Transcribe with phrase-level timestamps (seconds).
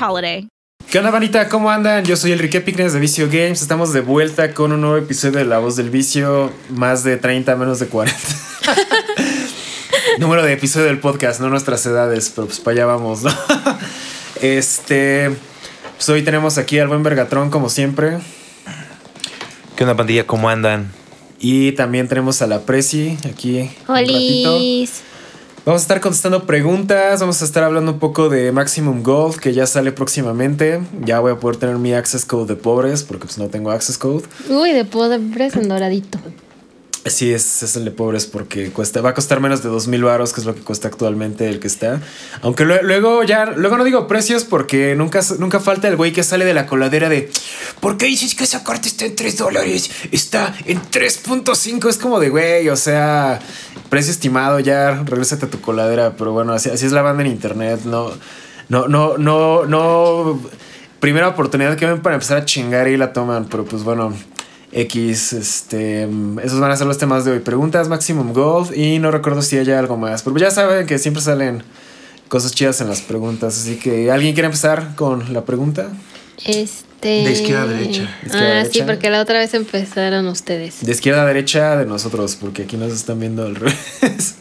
[0.00, 0.48] holiday.
[0.90, 1.48] ¿Qué onda, Vanita?
[1.48, 2.04] ¿Cómo andan?
[2.04, 3.62] Yo soy Enrique Picnes de Vicio Games.
[3.62, 6.52] Estamos de vuelta con un nuevo episodio de La Voz del Vicio.
[6.70, 8.16] Más de 30, menos de 40.
[10.18, 13.30] Número de episodio del podcast, no nuestras edades, pero pues para allá vamos, ¿no?
[14.40, 15.30] este.
[15.96, 18.18] Pues hoy tenemos aquí al buen Vergatrón, como siempre.
[19.76, 20.26] ¿Qué onda, pandilla?
[20.26, 20.92] ¿Cómo andan?
[21.40, 23.70] Y también tenemos a la Prezi aquí.
[23.88, 24.60] un ratito.
[25.64, 29.54] Vamos a estar contestando preguntas, vamos a estar hablando un poco de Maximum Gold, que
[29.54, 30.82] ya sale próximamente.
[31.06, 33.96] Ya voy a poder tener mi access code de pobres, porque pues no tengo access
[33.96, 34.24] code.
[34.50, 36.18] Uy, de pobres en doradito.
[37.06, 40.02] Sí, es, es el de pobres porque cuesta, va a costar menos de dos mil
[40.04, 42.00] baros, que es lo que cuesta actualmente el que está.
[42.40, 46.22] Aunque lue- luego ya, luego no digo precios porque nunca, nunca falta el güey que
[46.22, 47.30] sale de la coladera de
[47.80, 49.90] ¿Por qué dices que esa carta está en 3 dólares?
[50.12, 51.90] Está en 3.5.
[51.90, 53.38] Es como de güey, o sea,
[53.90, 56.14] precio estimado, ya regrésate a tu coladera.
[56.16, 57.80] Pero bueno, así, así es la banda en internet.
[57.84, 58.12] No,
[58.70, 60.40] no, no, no, no.
[61.00, 63.44] Primera oportunidad que ven para empezar a chingar y la toman.
[63.50, 64.14] Pero pues bueno,
[64.74, 66.08] X, este,
[66.42, 67.38] esos van a ser los temas de hoy.
[67.38, 70.22] Preguntas, Maximum Gold y no recuerdo si hay algo más.
[70.22, 71.62] Pero ya saben que siempre salen
[72.28, 73.56] cosas chidas en las preguntas.
[73.56, 75.90] Así que, ¿alguien quiere empezar con la pregunta?
[76.44, 77.08] Este.
[77.08, 78.00] De izquierda a derecha.
[78.22, 80.84] De izquierda a Ah, sí, porque la otra vez empezaron ustedes.
[80.84, 84.34] De izquierda a derecha de nosotros, porque aquí nos están viendo al revés.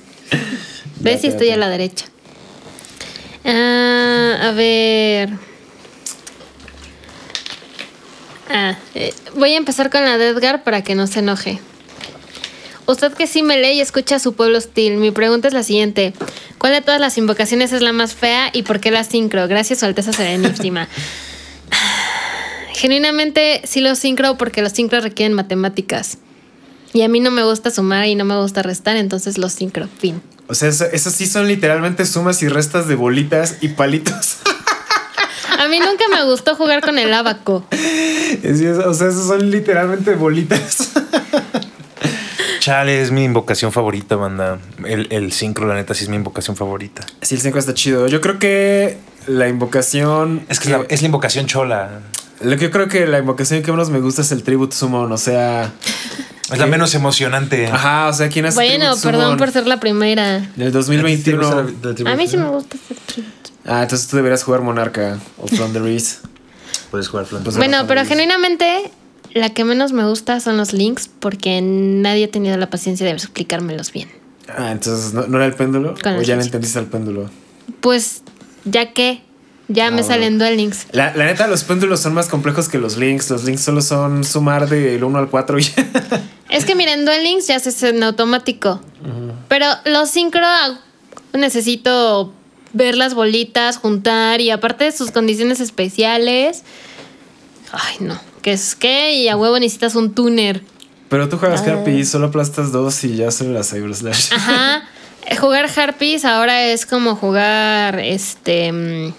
[1.00, 2.06] ¿Ves si estoy a la derecha?
[3.46, 5.30] Ah, a ver.
[8.54, 11.60] Ah, eh, voy a empezar con la de Edgar para que no se enoje.
[12.86, 15.64] Usted que sí me lee y escucha a su pueblo hostil, mi pregunta es la
[15.64, 16.14] siguiente.
[16.60, 19.48] ¿Cuál de todas las invocaciones es la más fea y por qué la sincro?
[19.48, 20.88] Gracias, Su Alteza Serenísima.
[22.76, 26.20] Genuinamente sí lo sincro porque los sincro requieren matemáticas.
[26.94, 29.88] Y a mí no me gusta sumar y no me gusta restar, entonces los sincro.
[29.98, 30.22] Fin.
[30.48, 34.38] O sea, esas sí son literalmente sumas y restas de bolitas y palitos.
[35.60, 37.64] A mí nunca me gustó jugar con el abaco.
[37.72, 40.92] Es- o sea, esos son literalmente bolitas.
[42.60, 44.58] Chale, es mi invocación favorita, banda.
[44.86, 47.06] El, el sincro, la neta, sí es mi invocación favorita.
[47.22, 48.08] Sí, el 5 está chido.
[48.08, 48.98] Yo creo que
[49.28, 50.46] la invocación.
[50.50, 52.00] Es que es la, es la invocación chola.
[52.42, 55.12] Lo que yo creo que la invocación que menos me gusta es el Tribute Summon.
[55.12, 55.72] O sea.
[56.52, 57.68] Es la menos emocionante.
[57.68, 60.40] Ajá, o sea, ¿quién hace Bueno, perdón por ser la primera.
[60.56, 61.50] Del 2021.
[62.06, 63.43] A mí sí me gusta hacer tributo.
[63.66, 65.46] Ah, entonces tú deberías jugar Monarca o
[65.80, 66.18] Reese.
[66.92, 67.44] Puedes jugar Flan.
[67.44, 68.92] Pues- Bueno, pero genuinamente
[69.34, 73.12] la que menos me gusta son los links porque nadie ha tenido la paciencia de
[73.14, 74.10] explicármelos bien.
[74.56, 75.96] Ah, entonces ¿no, no era el péndulo?
[76.04, 77.30] Con ¿O ya le entendiste al péndulo?
[77.80, 78.22] Pues,
[78.66, 79.22] ya que
[79.70, 80.08] ya Ah, me bueno.
[80.14, 80.88] salen dual links.
[80.92, 83.30] La, la neta, los péndulos son más complejos que los links.
[83.30, 85.66] Los links solo son sumar del 1 al 4 y.
[86.50, 88.80] Es que miren, dual links ya se hace en automático.
[89.48, 90.78] Pero los sincro ah,
[91.34, 92.32] necesito
[92.74, 96.64] ver las bolitas, juntar y aparte de sus condiciones especiales.
[97.72, 98.20] Ay, no.
[98.42, 99.14] ¿Qué es qué?
[99.16, 100.62] Y a huevo necesitas un tuner.
[101.10, 101.72] Pero tú juegas Ah.
[101.74, 104.34] Harpy solo aplastas dos y ya sale la Cyber Slash.
[104.34, 104.84] Ajá.
[105.40, 108.72] Jugar Harpies ahora es como jugar este.
[108.74, 109.14] mm,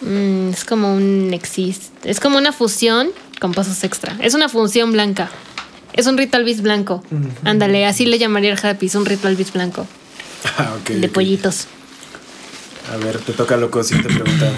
[0.00, 1.92] mm, es como un exist.
[2.04, 3.08] Es como una fusión
[3.40, 4.16] con pasos extra.
[4.22, 5.28] Es una función blanca.
[5.92, 7.02] Es un ritual bis blanco.
[7.44, 9.86] Ándale, así le llamaría el Harpies, un ritual bis blanco.
[10.58, 11.66] Ah, ok, de pollitos.
[12.92, 14.50] A ver, te toca loco si te pregunta.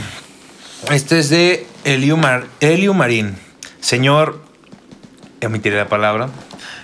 [0.90, 2.46] Este es de Elio, Mar-
[2.94, 3.36] Marín.
[3.80, 4.40] Señor,
[5.46, 6.28] omitiré la palabra.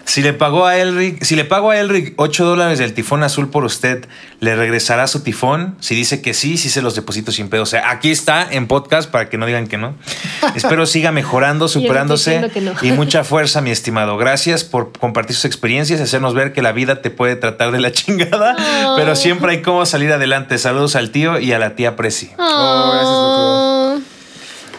[0.07, 3.49] Si le pagó a Elric, si le pago a Elric 8 dólares del tifón azul
[3.51, 4.07] por usted,
[4.41, 5.77] ¿le regresará su tifón?
[5.81, 7.63] Si dice que sí, sí se los deposito sin pedo.
[7.63, 9.95] O sea, aquí está en podcast para que no digan que no.
[10.55, 12.73] Espero siga mejorando, superándose no.
[12.83, 14.17] y mucha fuerza, mi estimado.
[14.19, 17.81] Gracias por compartir sus experiencias y hacernos ver que la vida te puede tratar de
[17.81, 18.57] la chingada,
[18.87, 18.95] Oh.
[18.97, 20.59] pero siempre hay cómo salir adelante.
[20.59, 22.31] Saludos al tío y a la tía Presi.
[22.39, 24.14] Oh, gracias,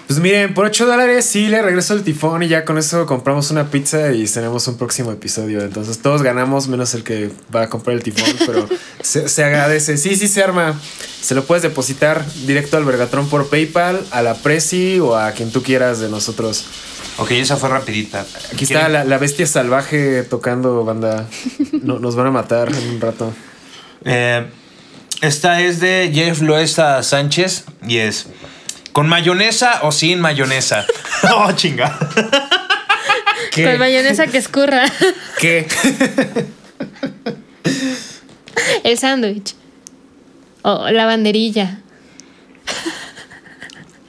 [0.07, 3.49] Pues miren, por 8 dólares sí le regreso el tifón y ya con eso compramos
[3.49, 5.61] una pizza y tenemos un próximo episodio.
[5.61, 8.69] Entonces todos ganamos, menos el que va a comprar el tifón, pero
[9.01, 9.97] se, se agradece.
[9.97, 10.79] Sí, sí se arma.
[11.21, 15.51] Se lo puedes depositar directo al Vergatron por PayPal, a la Prezi o a quien
[15.51, 16.65] tú quieras de nosotros.
[17.17, 18.25] Ok, esa fue rapidita.
[18.53, 21.27] Aquí está la, la bestia salvaje tocando banda.
[21.81, 23.33] No- nos van a matar en un rato.
[24.03, 24.45] Eh,
[25.21, 28.27] esta es de Jeff Loesa Sánchez y es
[28.95, 30.85] ¿con mayonesa o sin mayonesa?
[31.35, 31.99] oh, chinga.
[33.53, 34.85] Con mayonesa que escurra.
[35.37, 35.67] ¿Qué?
[38.85, 39.53] El sándwich.
[40.61, 41.81] O la banderilla.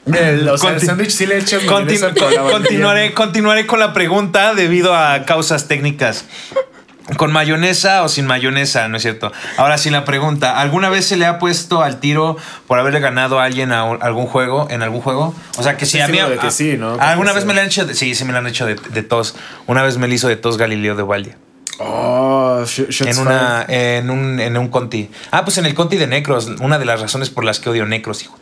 [0.07, 2.51] El, o sea, el sándwich sí le echas Continu- mayonesa con la bandilla.
[2.53, 6.27] continuaré, continuaré con la pregunta debido a causas técnicas.
[7.19, 8.89] ¿Con mayonesa o sin mayonesa?
[8.89, 9.33] No es cierto.
[9.59, 10.59] Ahora sí la pregunta.
[10.61, 12.37] ¿Alguna vez se le ha puesto al tiro
[12.67, 15.33] por haberle ganado a alguien a un- algún juego, en algún juego?
[15.57, 16.31] O sea, que si Estoy a mí...
[16.31, 16.97] de que sí, ¿no?
[16.99, 17.47] ¿Alguna vez sí.
[17.49, 17.87] me la han hecho?
[17.87, 19.37] de- sí, sí me la han hecho de, de tos.
[19.69, 21.37] Una vez me la hizo de tos Galileo de Valle.
[21.79, 22.65] Oh,
[23.01, 25.11] En, una, en, un, en un Conti.
[25.31, 26.47] Ah, pues en el Conti de Necros.
[26.61, 28.37] Una de las razones por las que odio Necros, hijo.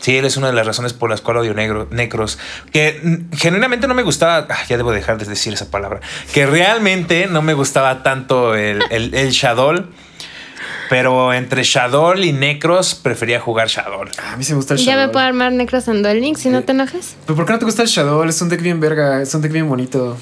[0.00, 2.38] Sí, él es una de las razones por las cuales odio negro, Necros.
[2.72, 4.46] Que genuinamente no me gustaba.
[4.48, 6.00] ah, ya debo dejar de decir esa palabra.
[6.32, 9.84] Que realmente no me gustaba tanto el, el, el Shadow.
[10.88, 14.02] Pero entre Shadow y Necros prefería jugar Shadow.
[14.32, 15.06] A mí sí me gusta el Ya Shadow.
[15.06, 17.14] me puedo armar Necros en Duel Link si no te enojas.
[17.26, 18.24] ¿Pero por qué no te gusta el Shadow?
[18.24, 20.16] Es un deck bien verga, es un deck bien bonito.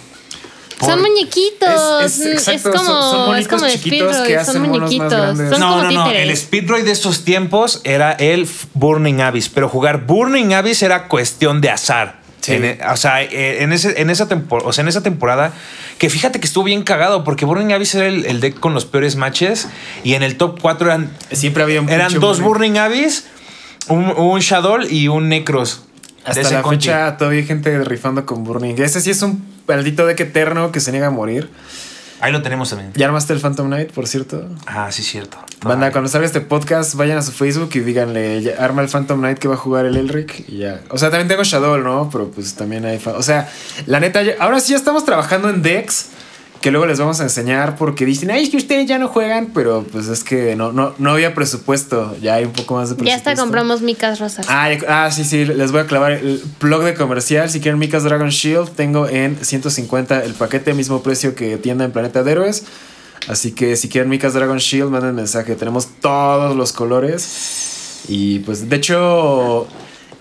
[0.81, 2.05] Son muñequitos.
[2.05, 4.33] Es- es- mm, exacto, es como, son- son es monitos como de chiquitos Speedroid, que
[4.35, 5.13] son hacen más muñequitos.
[5.13, 5.51] grandes.
[5.51, 6.11] Son no, como no, no.
[6.11, 11.61] El Speedroid de estos tiempos era el Burning Abyss, pero jugar Burning Abyss era cuestión
[11.61, 12.19] de azar.
[12.41, 12.53] Sí.
[12.55, 15.53] En e- o sea, eh, en, ese, en, esa tempor- o sea, en esa temporada,
[15.99, 18.85] que fíjate que estuvo bien cagado, porque Burning Abyss era el, el deck con los
[18.87, 19.69] peores matches,
[20.05, 22.73] y en el top 4 eran, Siempre había un eran dos Burning.
[22.75, 23.25] Burning Abyss,
[23.89, 25.83] un, un Shadow y un Necros.
[26.25, 26.89] Hasta la conchi.
[26.89, 28.77] fecha todavía hay gente rifando con Burning.
[28.79, 31.49] Ese sí es un maldito deck eterno que se niega a morir.
[32.21, 32.91] Ahí lo tenemos también.
[32.97, 34.49] ¿Ya armaste el Phantom Knight, por cierto?
[34.67, 35.39] Ah, sí, cierto.
[35.63, 39.39] Banda, cuando salga este podcast, vayan a su Facebook y díganle, arma el Phantom Knight
[39.39, 40.81] que va a jugar el Elric y ya.
[40.91, 42.09] O sea, también tengo Shadow, ¿no?
[42.11, 43.01] Pero pues también hay...
[43.07, 43.49] O sea,
[43.87, 46.07] la neta, ya- ahora sí ya estamos trabajando en decks
[46.61, 49.51] que luego les vamos a enseñar porque dicen, ay, es que ustedes ya no juegan,
[49.55, 52.95] pero pues es que no, no, no había presupuesto, ya hay un poco más de
[52.97, 53.31] Ya presupuesto.
[53.31, 54.47] hasta compramos micas rosas.
[54.49, 57.49] Ah, ya- ah, sí, sí, les voy a clavar el blog de comercial.
[57.49, 61.93] Si quieren Mika's Dragon Shield, tengo en 150 el paquete, mismo precio que tienda en
[61.93, 62.65] Planeta de Héroes.
[63.29, 65.55] Así que si quieren Mika's Dragon Shield, manden mensaje.
[65.55, 68.03] Tenemos todos los colores.
[68.09, 69.67] Y pues, de hecho,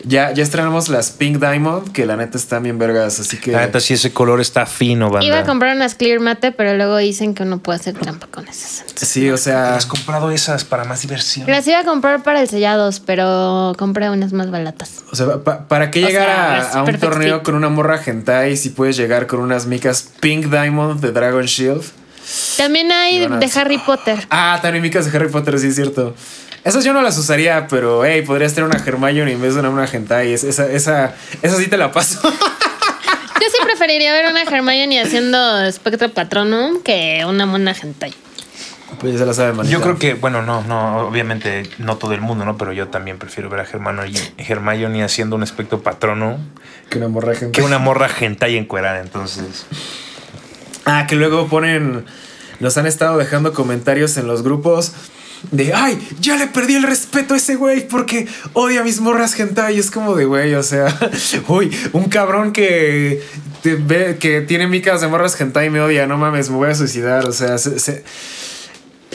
[0.03, 3.19] ya, ya estrenamos las Pink Diamond, que la neta están bien vergas.
[3.19, 3.51] Así que.
[3.51, 5.25] La neta, sí, ese color está fino, banda.
[5.25, 8.47] Iba a comprar unas Clear Mate, pero luego dicen que uno puede hacer trampa con
[8.47, 8.83] esas.
[8.95, 9.75] Sí, o sea.
[9.75, 11.47] Has comprado esas para más diversión.
[11.49, 15.03] Las iba a comprar para el sellados, pero compré unas más baratas.
[15.11, 16.25] O sea, pa- ¿para qué O llegar
[16.71, 17.43] sea, a- un torneo fit.
[17.45, 21.83] con una morra hentai si puedes llegar con unas micas Pink Diamond de Dragon Shield?
[22.57, 24.25] También hay de Harry Potter.
[24.29, 26.13] Ah, también micas de Harry Potter, sí es cierto.
[26.67, 29.85] Esas yo no las usaría, pero hey, podrías tener una Hermione en vez de una.
[29.85, 32.19] Es- Esa, esa, esa sí te la paso.
[33.39, 38.13] Yo sí preferiría ver una Hermione haciendo espectro patronum que una mona hentai.
[38.99, 39.71] pues ya se la sabe, manita.
[39.71, 42.57] Yo creo que, bueno, no, no, obviamente no todo el mundo, ¿no?
[42.57, 46.39] Pero yo también prefiero ver a Hermione, Hermione haciendo un aspecto patrono
[46.89, 47.51] Que una morra hentai.
[47.51, 49.65] que una morra hentai encuerada, entonces.
[50.85, 52.05] Ah, que luego ponen.
[52.59, 54.93] Nos han estado dejando comentarios en los grupos
[55.51, 59.39] de ay, ya le perdí el respeto a ese güey porque odia a mis morras
[59.39, 59.75] hentai.
[59.75, 60.87] Y es como de güey, o sea,
[61.47, 63.21] uy, un cabrón que
[63.63, 67.25] ve que tiene micas de morras hentai me odia, no mames, me voy a suicidar.
[67.27, 68.03] O sea, se- se-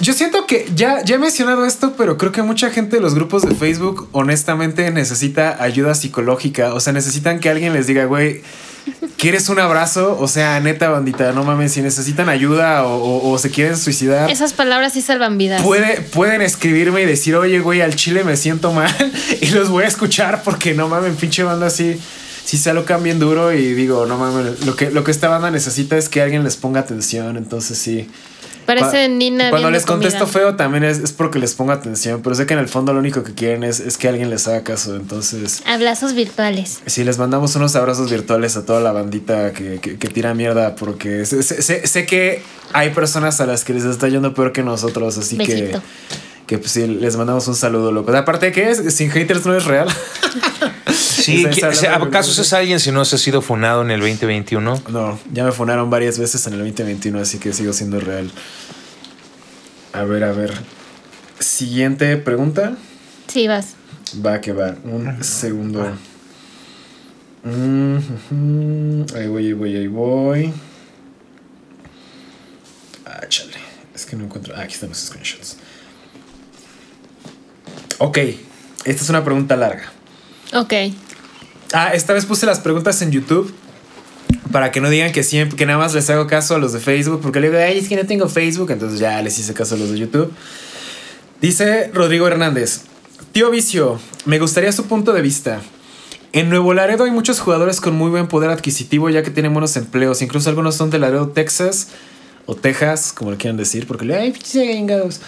[0.00, 3.14] yo siento que ya, ya he mencionado esto, pero creo que mucha gente de los
[3.14, 6.74] grupos de Facebook honestamente necesita ayuda psicológica.
[6.74, 8.42] O sea, necesitan que alguien les diga, güey,
[9.16, 10.16] ¿quieres un abrazo?
[10.18, 14.30] O sea, neta, bandita, no mames, si necesitan ayuda o, o- o se quieren suicidar.
[14.30, 15.62] Esas palabras sí salvan vidas.
[15.62, 18.94] Puede, pueden escribirme y decir, oye, güey, al chile me siento mal
[19.40, 21.98] y los voy a escuchar porque no mames, pinche banda así.
[22.44, 25.50] Si se alocan bien duro y digo, no mames, lo que, lo que esta banda
[25.50, 27.36] necesita es que alguien les ponga atención.
[27.36, 28.10] Entonces sí.
[28.66, 30.33] Parece Nina Cuando les contesto comida.
[30.33, 33.00] feo también es, es porque les pongo atención, pero sé que en el fondo lo
[33.00, 34.95] único que quieren es, es que alguien les haga caso.
[34.97, 36.81] Entonces, Abrazos virtuales.
[36.87, 40.75] sí, les mandamos unos abrazos virtuales a toda la bandita que, que- que tira mierda,
[40.76, 42.42] porque sé, sé- sé- sé que
[42.73, 45.83] hay personas a las que les está yendo peor que nosotros, así que, Besito.
[46.47, 48.16] que pues, sí, les mandamos un saludo, loco.
[48.16, 49.88] Aparte de que es, sin haters no es real.
[50.90, 53.82] Sí, Esa- esa ¿qui- hablando de- ¿acaso es alguien si no se ha sido funado
[53.82, 54.82] en el 2021?
[54.90, 58.30] No, ya me funaron varias veces en el 2021, así que sigo siendo real.
[59.92, 60.52] A ver, a ver.
[61.38, 62.76] Siguiente pregunta.
[63.28, 63.74] Sí, vas.
[64.24, 64.74] Va que va.
[64.84, 65.96] Un segundo.
[67.44, 67.96] Mm.
[69.16, 70.52] Ahí voy, ahí voy, ahí voy.
[73.06, 73.52] Ah, chale.
[73.94, 74.54] Es que no encuentro.
[74.56, 75.56] Ah, aquí están los screenshots.
[77.98, 78.18] Ok.
[78.84, 79.92] Esta es una pregunta larga.
[80.52, 80.73] Ok.
[81.73, 83.52] Ah, esta vez puse las preguntas en YouTube.
[84.50, 86.80] Para que no digan que siempre, que nada más les hago caso a los de
[86.80, 87.21] Facebook.
[87.23, 88.71] Porque le digo, ay, es que no tengo Facebook.
[88.71, 90.32] Entonces ya les hice caso a los de YouTube.
[91.40, 92.82] Dice Rodrigo Hernández.
[93.32, 95.62] Tío Vicio, me gustaría su punto de vista.
[96.35, 99.76] En Nuevo Laredo hay muchos jugadores con muy buen poder adquisitivo ya que tienen buenos
[99.76, 100.23] empleos.
[100.23, 101.88] Incluso algunos son de Laredo, Texas
[102.47, 105.21] o Texas, como le quieran decir, porque le ay, pinches gringados".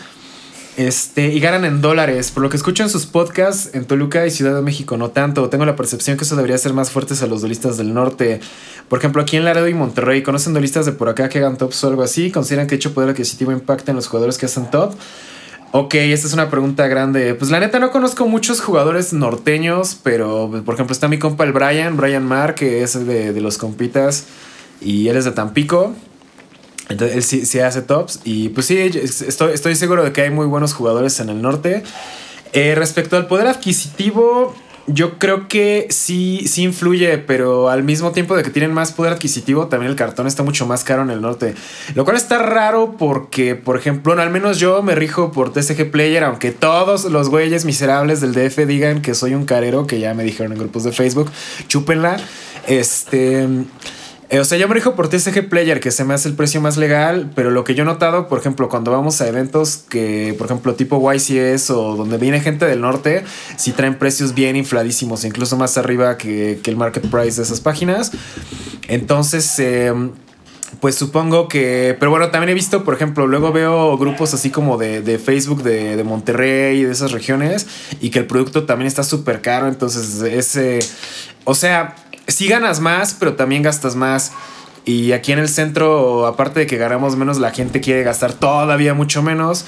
[0.77, 2.33] Este, y ganan en dólares.
[2.33, 5.49] Por lo que escucho en sus podcasts, en Toluca y Ciudad de México no tanto.
[5.49, 8.41] Tengo la percepción que eso debería ser más fuertes a los duelistas del norte.
[8.89, 11.85] Por ejemplo, aquí en Laredo y Monterrey, ¿conocen duelistas de por acá que hagan tops
[11.85, 12.31] o algo así?
[12.33, 14.95] ¿Consideran que dicho poder adquisitivo impacta en los jugadores que hacen top?
[15.71, 17.35] Ok, esta es una pregunta grande.
[17.35, 21.53] Pues la neta no conozco muchos jugadores norteños, pero por ejemplo está mi compa el
[21.53, 24.27] Brian, Brian Mar, que es de, de los compitas
[24.81, 25.95] y él es de Tampico.
[26.89, 30.47] Entonces él sí, hace tops y pues sí, estoy, estoy seguro de que hay muy
[30.47, 31.83] buenos jugadores en el norte.
[32.53, 34.55] Eh, respecto al poder adquisitivo,
[34.87, 39.15] yo creo que sí, sí influye, pero al mismo tiempo de que tienen más poder
[39.15, 41.55] adquisitivo, también el cartón está mucho más caro en el norte.
[41.95, 45.91] Lo cual está raro porque, por ejemplo, bueno, al menos yo me rijo por TCG
[45.91, 50.13] Player, aunque todos los güeyes miserables del DF digan que soy un carero, que ya
[50.13, 51.31] me dijeron en grupos de Facebook,
[51.67, 52.19] chúpenla.
[52.67, 53.49] Este.
[54.31, 56.61] Eh, o sea, yo me rijo por TCG Player, que se me hace el precio
[56.61, 60.35] más legal, pero lo que yo he notado, por ejemplo, cuando vamos a eventos que,
[60.39, 63.25] por ejemplo, tipo YCS o donde viene gente del norte,
[63.57, 67.61] sí traen precios bien infladísimos, incluso más arriba que, que el market price de esas
[67.61, 68.13] páginas.
[68.89, 69.93] Entonces, eh,
[70.81, 71.97] pues supongo que.
[71.99, 75.63] Pero bueno, también he visto, por ejemplo, luego veo grupos así como de, de Facebook
[75.63, 77.67] de, de Monterrey y de esas regiones.
[78.01, 79.69] Y que el producto también está súper caro.
[79.69, 80.81] Entonces, ese.
[81.45, 81.95] O sea,
[82.27, 84.33] sí ganas más, pero también gastas más.
[84.85, 88.93] Y aquí en el centro, aparte de que ganamos menos, la gente quiere gastar todavía
[88.95, 89.65] mucho menos.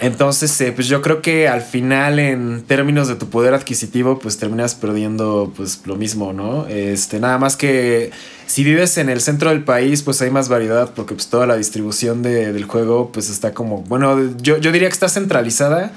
[0.00, 4.38] Entonces, eh, pues yo creo que al final, en términos de tu poder adquisitivo, pues
[4.38, 6.66] terminas perdiendo pues lo mismo, ¿no?
[6.68, 8.10] Este, nada más que
[8.46, 11.56] si vives en el centro del país, pues hay más variedad, porque pues toda la
[11.56, 15.92] distribución de- del juego, pues está como, bueno, yo, yo diría que está centralizada.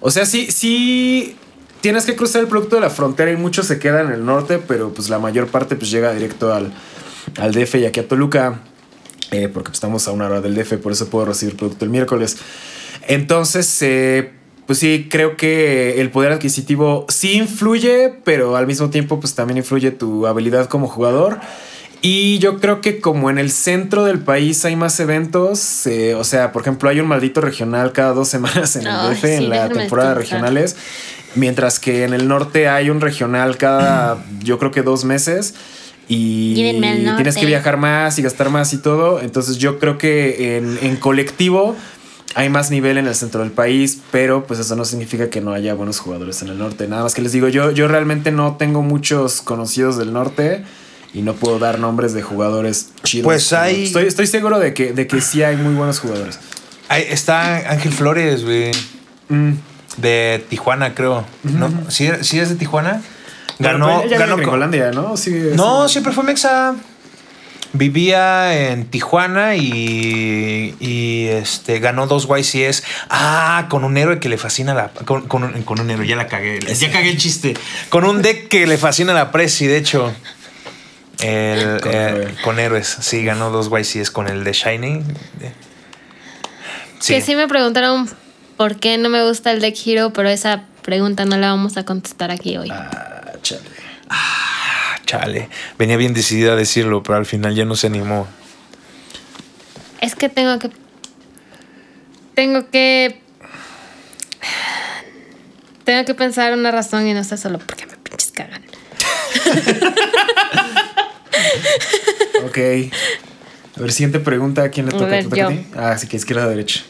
[0.00, 1.36] O sea, sí, sí
[1.80, 4.58] tienes que cruzar el producto de la frontera y mucho se queda en el norte,
[4.58, 6.72] pero pues la mayor parte pues llega directo al,
[7.38, 8.60] al DF y aquí a Toluca.
[9.30, 11.90] eh, porque pues, estamos a una hora del DF, por eso puedo recibir producto el
[11.90, 12.36] miércoles.
[13.06, 14.32] Entonces, eh,
[14.66, 19.58] pues sí, creo que el poder adquisitivo sí influye, pero al mismo tiempo, pues también
[19.58, 21.40] influye tu habilidad como jugador.
[22.02, 26.24] Y yo creo que como en el centro del país hay más eventos, eh, o
[26.24, 29.50] sea, por ejemplo, hay un maldito regional cada dos semanas en el DF, sí, en
[29.50, 30.52] la temporada de descansar.
[30.52, 30.76] regionales,
[31.34, 35.54] mientras que en el norte hay un regional cada, yo creo que dos meses.
[36.08, 36.54] Y
[37.16, 39.20] tienes que viajar más y gastar más y todo.
[39.20, 41.76] Entonces yo creo que en, en colectivo
[42.34, 45.52] hay más nivel en el centro del país, pero pues eso no significa que no
[45.52, 46.88] haya buenos jugadores en el norte.
[46.88, 50.64] Nada más que les digo, yo, yo realmente no tengo muchos conocidos del norte
[51.14, 53.24] y no puedo dar nombres de jugadores chidos.
[53.24, 56.40] Pues hay- Estoy, estoy seguro de que, de que sí hay muy buenos jugadores.
[56.88, 58.72] Ahí está Ángel Flores, güey.
[59.28, 59.52] Mm.
[60.00, 61.24] De Tijuana, creo.
[61.42, 61.68] ¿No?
[61.90, 63.02] ¿Sí, sí es de Tijuana?
[63.58, 65.16] Ganó, Pero, pues, ya ganó Gringolandia, ¿no?
[65.16, 65.92] Sí, No, sí.
[65.92, 66.74] siempre fue Mexa.
[67.72, 72.82] Vivía en Tijuana y, y, este ganó dos YCS.
[73.10, 74.88] Ah, con un héroe que le fascina la.
[75.04, 76.58] Con, con un, con un héroe, ya la cagué.
[76.60, 77.54] Ya cagué el chiste.
[77.88, 80.12] Con un deck que le fascina la Prezi, de hecho.
[81.20, 82.34] El, Con eh, héroe.
[82.42, 82.96] con héroes.
[83.02, 85.04] Sí, ganó dos YCS con el de Shining.
[86.98, 87.14] Sí.
[87.14, 88.08] Que sí me preguntaron
[88.60, 91.86] por qué no me gusta el deck Hero, pero esa pregunta no la vamos a
[91.86, 92.68] contestar aquí hoy.
[92.70, 93.62] Ah, chale.
[94.10, 95.48] Ah, chale.
[95.78, 98.28] Venía bien decidida a decirlo, pero al final ya no se animó.
[100.02, 100.68] Es que tengo que.
[102.34, 103.22] Tengo que.
[105.84, 108.62] Tengo que pensar una razón y no está solo porque me pinches cagan.
[112.44, 112.58] Ok.
[113.76, 114.64] A ver, siguiente pregunta.
[114.64, 115.06] ¿A quién le A toca?
[115.10, 115.56] ver, ¿Te toca a yo.
[115.56, 115.66] ti?
[115.76, 116.82] Ah, sí que izquierda derecha.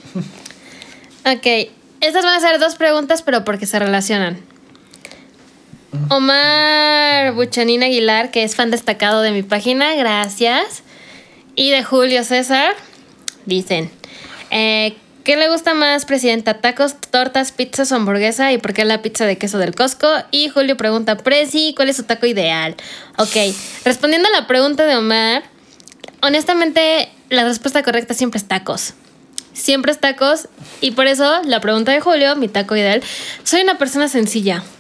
[1.25, 1.71] Ok.
[2.01, 4.41] Estas van a ser dos preguntas, pero porque se relacionan.
[6.09, 10.83] Omar Buchanín Aguilar, que es fan destacado de mi página, gracias.
[11.57, 12.75] Y de Julio César,
[13.45, 13.91] dicen:
[14.51, 16.61] eh, ¿Qué le gusta más, Presidenta?
[16.61, 18.51] ¿Tacos, tortas, pizzas o hamburguesa?
[18.53, 20.09] ¿Y por qué la pizza de queso del Costco?
[20.31, 22.77] Y Julio pregunta: Presi, ¿cuál es su taco ideal?
[23.19, 23.37] Ok,
[23.85, 25.43] respondiendo a la pregunta de Omar,
[26.23, 28.95] honestamente, la respuesta correcta siempre es tacos
[29.61, 30.49] siempre es tacos.
[30.81, 33.03] Y por eso la pregunta de Julio, mi taco ideal,
[33.45, 34.63] soy una persona sencilla.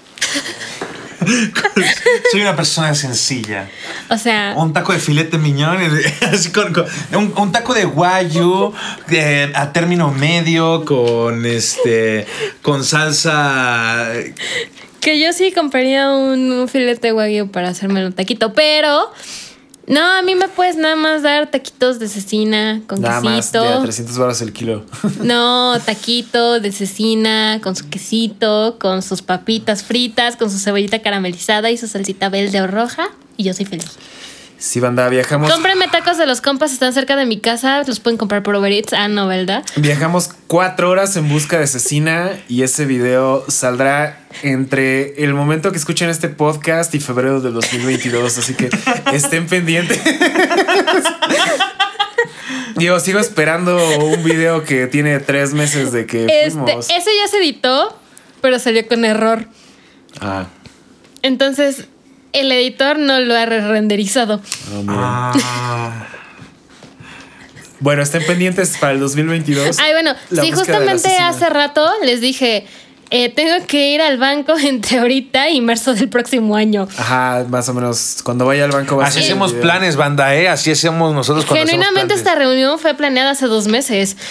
[2.32, 3.68] Soy una persona sencilla.
[4.08, 5.76] O sea, Un taco de filete miñón,
[6.32, 8.72] así con, con- un, un taco de guayu
[9.10, 12.26] eh, a término medio con este
[12.62, 14.08] con salsa.
[15.00, 19.12] que yo sí compraría un, un filete de wagyu para hacerme un taquito, pero
[19.86, 23.58] no, a mí me puedes nada más dar taquitos de cecina con Nada más de
[23.58, 23.82] a quesito.
[23.82, 24.84] 300 baros el kilo.
[25.22, 31.70] No, taquito de cecina con su quesito, con sus papitas fritas, con su cebollita caramelizada
[31.70, 33.08] y su salsita verde o roja.
[33.36, 33.96] Y yo soy feliz.
[34.60, 35.50] Sí, banda, viajamos.
[35.50, 38.70] Cómprenme tacos de los compas, están cerca de mi casa, los pueden comprar por Uber
[38.70, 38.92] Eats.
[38.92, 39.64] Ah, no, ¿verdad?
[39.76, 45.78] Viajamos cuatro horas en busca de Cecina y ese video saldrá entre el momento que
[45.78, 48.36] escuchen este podcast y febrero del 2022.
[48.36, 48.68] Así que
[49.14, 49.98] estén pendientes.
[52.76, 56.90] Digo, sigo esperando un video que tiene tres meses de que Este, fuimos.
[56.90, 57.98] ese ya se editó,
[58.42, 59.46] pero salió con error.
[60.20, 60.48] Ah,
[61.22, 61.86] Entonces,
[62.32, 64.40] el editor no lo ha renderizado.
[64.72, 64.96] oh, miren.
[64.98, 66.06] Ah,
[67.80, 69.78] Bueno, estén pendientes para el 2022.
[69.78, 72.66] Ay, bueno, sí, justamente hace rato les dije,
[73.10, 76.86] eh, tengo que ir al banco entre ahorita y marzo del próximo año.
[76.96, 78.20] Ajá, más o menos.
[78.22, 79.62] Cuando vaya al banco va a así hacemos video.
[79.62, 80.48] planes, banda, ¿eh?
[80.48, 84.16] Así hacemos nosotros cuando Genuinamente esta reunión fue planeada hace dos meses.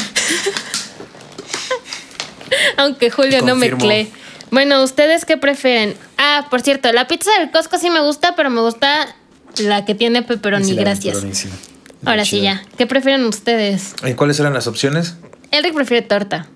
[2.77, 4.11] Aunque Julio no me cree.
[4.51, 5.95] Bueno, ¿ustedes qué prefieren?
[6.17, 9.07] Ah, por cierto, la pizza del Costco sí me gusta, pero me gusta
[9.57, 11.15] la que tiene pepperoni, gracias.
[11.15, 11.49] pepperoni, sí.
[12.05, 12.63] Ahora sí ya.
[12.77, 13.93] ¿Qué prefieren ustedes?
[14.05, 15.15] ¿Y cuáles eran las opciones?
[15.51, 16.47] Enric prefiere torta.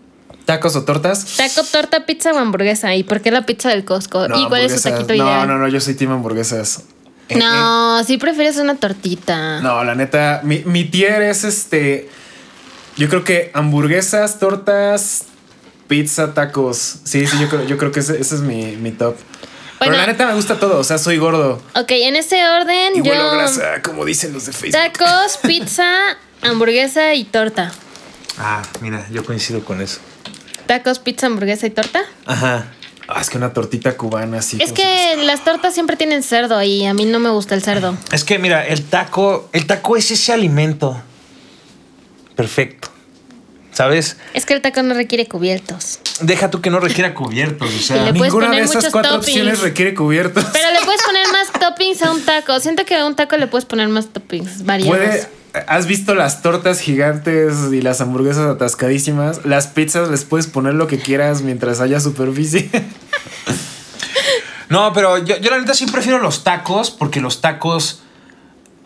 [0.46, 1.38] ¿Tacos o tortas?
[1.38, 2.96] Taco, torta, pizza o hamburguesa.
[2.96, 4.28] ¿Y por qué la pizza del Costco?
[4.28, 5.48] No, ¿Y cuál es su taquito no, ideal?
[5.48, 6.84] No, no, yo soy team hamburguesas.
[7.30, 9.60] Eh, No, sí prefieres una tortita.
[9.60, 12.10] eh, No, la neta, mi, mi tier es este.
[12.98, 15.26] Yo creo que hamburguesas, tortas,
[15.88, 16.98] pizza, tacos.
[17.04, 19.16] Sí, sí, yo creo, yo creo que ese, ese es mi, mi top.
[19.80, 21.62] Pero la neta me gusta todo, o sea, soy gordo.
[21.76, 23.04] Ok, en ese orden Y yo...
[23.04, 24.82] vuelo grasa, como dicen los de Facebook.
[24.82, 27.74] Tacos, pizza, hamburguesa y torta.
[28.38, 30.00] Ah, mira, yo coincido con eso.
[30.68, 32.04] Tacos, pizza, hamburguesa y torta.
[32.26, 32.72] Ajá.
[33.08, 34.58] Ah, es que una tortita cubana así.
[34.62, 37.98] Es que las tortas siempre tienen cerdo y a mí no me gusta el cerdo.
[38.12, 41.02] Es que mira, el taco, el taco es ese alimento
[42.36, 42.90] perfecto.
[43.74, 44.18] ¿Sabes?
[44.34, 46.00] Es que el taco no requiere cubiertos.
[46.22, 48.12] Deja tú que no requiera cubiertos, o sea.
[48.12, 49.30] Ninguna de esas muchos cuatro toppings.
[49.30, 50.46] opciones requiere cubiertos.
[50.54, 52.60] Pero le puedes poner más toppings a un taco.
[52.60, 54.98] Siento que a un taco le puedes poner más toppings variados.
[54.98, 55.28] Puede,
[55.68, 59.46] ¿Has visto las tortas gigantes y las hamburguesas atascadísimas?
[59.46, 62.70] Las pizzas les puedes poner lo que quieras mientras haya superficie.
[64.70, 68.02] No, pero yo, yo la neta sí prefiero los tacos porque los tacos.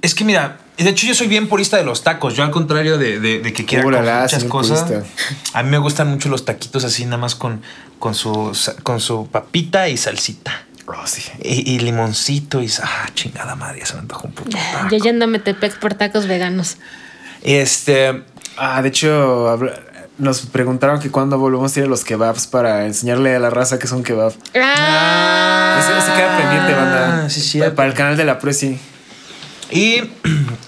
[0.02, 2.36] Es que mira, de hecho yo soy bien purista de los tacos.
[2.36, 4.84] Yo al contrario de, de- de que quiera comer muchas cosas.
[4.84, 5.08] purista.
[5.54, 7.62] A mí me gustan mucho los taquitos así nada más con,
[8.00, 10.64] con, su, con su papita y salsita.
[10.88, 11.22] Oh, sí.
[11.44, 12.72] Y, y limoncito y...
[12.82, 14.88] Ah, chingada madre, se me antojó un puto taco.
[14.90, 16.78] Yo yendo a Metepec por tacos veganos.
[17.44, 18.24] Este...
[18.58, 19.60] Ah, de hecho,
[20.18, 23.78] nos preguntaron que cuándo volvemos a ir a los kebabs para enseñarle a la raza
[23.80, 24.34] que es un kebab.
[24.56, 27.26] Ah, Ese, ese queda pendiente, banda.
[27.26, 27.76] Ah, sí, cierto.
[27.76, 28.80] Para el canal de la Presi.
[29.70, 30.02] Y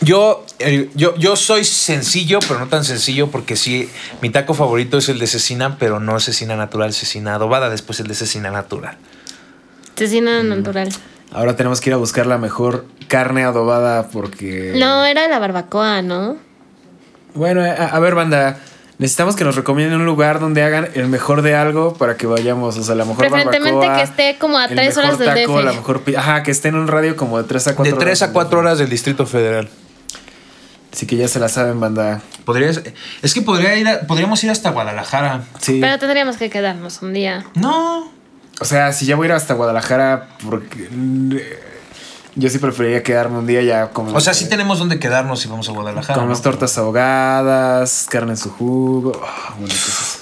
[0.00, 3.88] yo, eh, yo, yo soy sencillo, pero no tan sencillo, porque sí,
[4.20, 8.06] mi taco favorito es el de cecina, pero no cecina natural, cecina adobada, después el
[8.06, 8.96] de cecina natural.
[9.96, 10.48] Cecina Mm.
[10.48, 10.88] natural.
[11.32, 14.74] Ahora tenemos que ir a buscar la mejor carne adobada porque...
[14.76, 16.36] No, era la barbacoa, ¿no?
[17.34, 18.58] Bueno, a, a ver, banda.
[18.98, 22.78] Necesitamos que nos recomienden un lugar donde hagan el mejor de algo para que vayamos.
[22.78, 25.28] O sea, la mejor Preferentemente barbacoa, que esté como a el tres mejor horas del
[25.34, 25.64] taco, DF.
[25.64, 28.00] La mejor pi- Ajá, que esté en un radio como de 3 a 4 De
[28.04, 29.68] 3 a 4 horas del Distrito Federal.
[30.92, 32.22] Así que ya se la saben, banda.
[32.46, 32.80] Podrías,
[33.20, 35.42] es que podría ir a- podríamos ir hasta Guadalajara.
[35.60, 35.78] Sí.
[35.78, 37.44] Pero tendríamos que quedarnos un día.
[37.54, 38.10] No.
[38.60, 40.88] O sea, si ya voy a ir hasta Guadalajara, porque.
[42.38, 44.12] Yo sí preferiría quedarme un día ya como.
[44.14, 46.14] O sea, sí tenemos donde quedarnos si vamos a Guadalajara.
[46.14, 46.26] Con ¿no?
[46.28, 49.12] unas tortas ahogadas, carne en su jugo.
[49.24, 49.74] ah, bueno.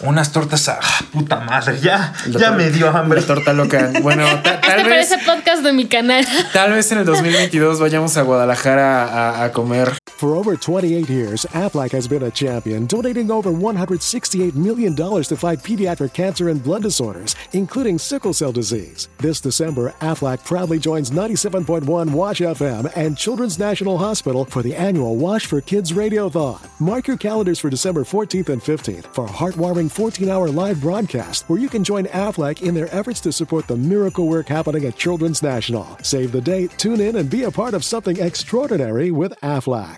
[0.02, 1.80] Unas tortas a ah, puta madre.
[1.80, 3.20] Ya, La ya me dio hambre.
[3.20, 3.90] La torta loca.
[4.00, 5.08] Bueno, ta- Este tal vez.
[5.08, 6.24] parece podcast de mi canal.
[6.52, 9.04] Tal vez en el 2022 vayamos a Guadalajara
[9.40, 9.92] a, a comer.
[10.16, 15.58] For over 28 years, Aflac has been a champion, donating over $168 million to fight
[15.58, 19.08] pediatric cancer and blood disorders, including sickle cell disease.
[19.18, 25.16] This December, Aflac proudly joins 97.1 Wash FM and Children's National Hospital for the annual
[25.16, 26.60] Wash for Kids Radiothon.
[26.80, 31.48] Mark your calendars for December 14th and 15th for a heartwarming 14 hour live broadcast
[31.48, 34.96] where you can join Aflac in their efforts to support the miracle work happening at
[34.96, 35.86] Children's National.
[36.02, 39.96] Save the date, tune in, and be a part of something extraordinary with Aflac.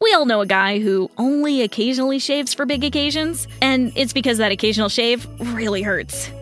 [0.00, 4.38] We all know a guy who only occasionally shaves for big occasions, and it's because
[4.38, 6.30] that occasional shave really hurts.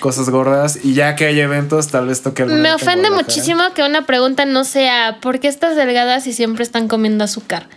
[0.00, 4.04] Cosas gordas y ya que hay eventos, tal vez toque Me ofende muchísimo que una
[4.04, 7.68] pregunta no sea ¿por qué estás delgada si siempre están comiendo azúcar?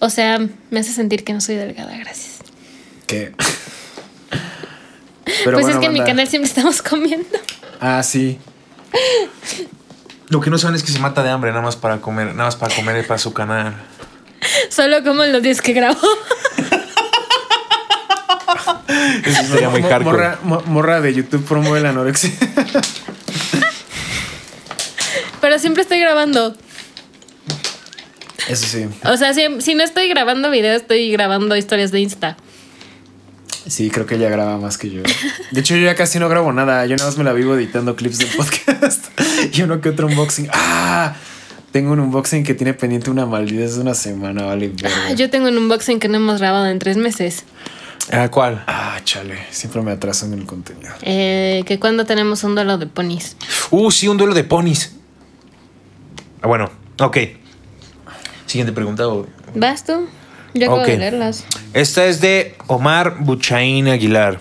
[0.00, 2.38] O sea, me hace sentir que no soy delgada, gracias.
[3.06, 3.32] ¿Qué?
[5.44, 7.38] pues es que en mi canal siempre estamos comiendo.
[7.80, 8.38] Ah, sí.
[10.28, 12.44] Lo que no saben es que se mata de hambre nada más para comer, nada
[12.44, 13.74] más para comer para su canal.
[14.70, 16.00] Solo como en los días que grabo.
[19.24, 20.04] Eso sería muy hardcore.
[20.04, 22.30] Morra, mo- morra de YouTube promueve la anorexia.
[25.40, 26.54] Pero siempre estoy grabando.
[28.48, 28.86] Eso sí.
[29.04, 32.36] O sea, si, si no estoy grabando video, estoy grabando historias de Insta.
[33.66, 35.02] Sí, creo que ella graba más que yo.
[35.50, 36.84] De hecho, yo ya casi no grabo nada.
[36.86, 39.06] Yo nada más me la vivo editando clips de podcast.
[39.52, 40.48] y uno que otro unboxing.
[40.52, 41.14] ¡Ah!
[41.70, 44.72] Tengo un unboxing que tiene pendiente una maldita de una semana, vale.
[44.84, 47.44] Ah, Yo tengo un unboxing que no hemos grabado en tres meses.
[48.12, 48.64] Ah, ¿Cuál?
[48.66, 49.38] Ah, chale.
[49.50, 50.90] Siempre me atraso en el contenido.
[51.02, 53.36] Eh, que cuando tenemos un duelo de ponis.
[53.70, 54.96] Uh, sí, un duelo de ponis.
[56.42, 57.16] Ah, bueno, ok.
[58.46, 59.06] Siguiente pregunta.
[59.08, 60.08] o- ¿Vas tú?
[60.54, 60.88] Yo acabo Ok.
[60.88, 61.44] de leerlas.
[61.72, 64.40] Esta es de Omar Buchaín Aguilar.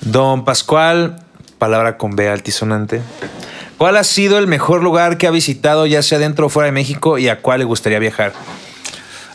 [0.00, 1.20] Don Pascual,
[1.58, 3.00] palabra con B altisonante.
[3.78, 6.72] ¿Cuál ha sido el mejor lugar que ha visitado, ya sea dentro o fuera de
[6.72, 8.32] México, y a cuál le gustaría viajar?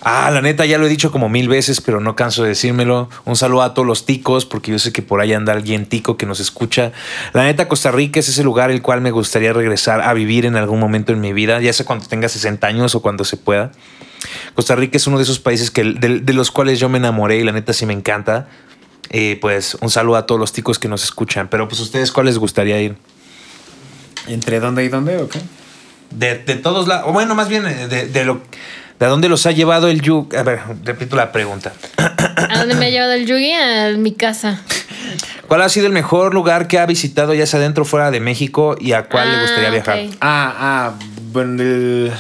[0.06, 3.10] Ah, la neta, ya lo he dicho como mil veces, pero no canso de decírmelo.
[3.24, 6.18] Un saludo a todos los ticos, porque yo sé que por ahí anda alguien tico
[6.18, 6.92] que nos escucha.
[7.32, 10.58] La neta, Costa Rica es ese lugar el cual me gustaría regresar a vivir en
[10.58, 13.72] algún momento en mi vida, ya sea cuando tenga 60 años o cuando se pueda.
[14.56, 17.38] Costa Rica es uno de esos países que, de, de los cuales yo me enamoré
[17.38, 18.50] y la neta sí me encanta.
[19.10, 21.48] Eh, pues un saludo a todos los ticos que nos escuchan.
[21.48, 22.98] Pero pues ustedes, ¿cuál les gustaría ir?
[24.28, 25.40] ¿Entre dónde y dónde o qué?
[26.10, 28.42] De, de todos lados, o bueno, más bien eh, de, de lo...
[29.00, 30.34] ¿De dónde los ha llevado el yug?
[30.36, 31.74] A ver, repito la pregunta.
[31.98, 33.52] ¿A dónde me ha llevado el Yugi?
[33.54, 34.62] A mi casa.
[35.48, 38.20] ¿Cuál ha sido el mejor lugar que ha visitado, ya sea dentro o fuera de
[38.20, 40.00] México, y a cuál le Ah, gustaría viajar?
[40.00, 40.16] ok.
[40.22, 40.94] Ah, ah,
[41.32, 42.12] bueno, del.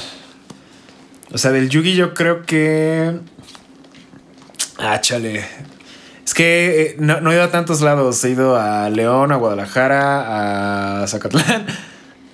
[1.31, 3.13] O sea, del Yugi yo creo que.
[4.77, 5.45] Ah, chale.
[6.25, 8.23] Es que eh, no, no he ido a tantos lados.
[8.25, 11.65] He ido a León, a Guadalajara, a Zacatlán,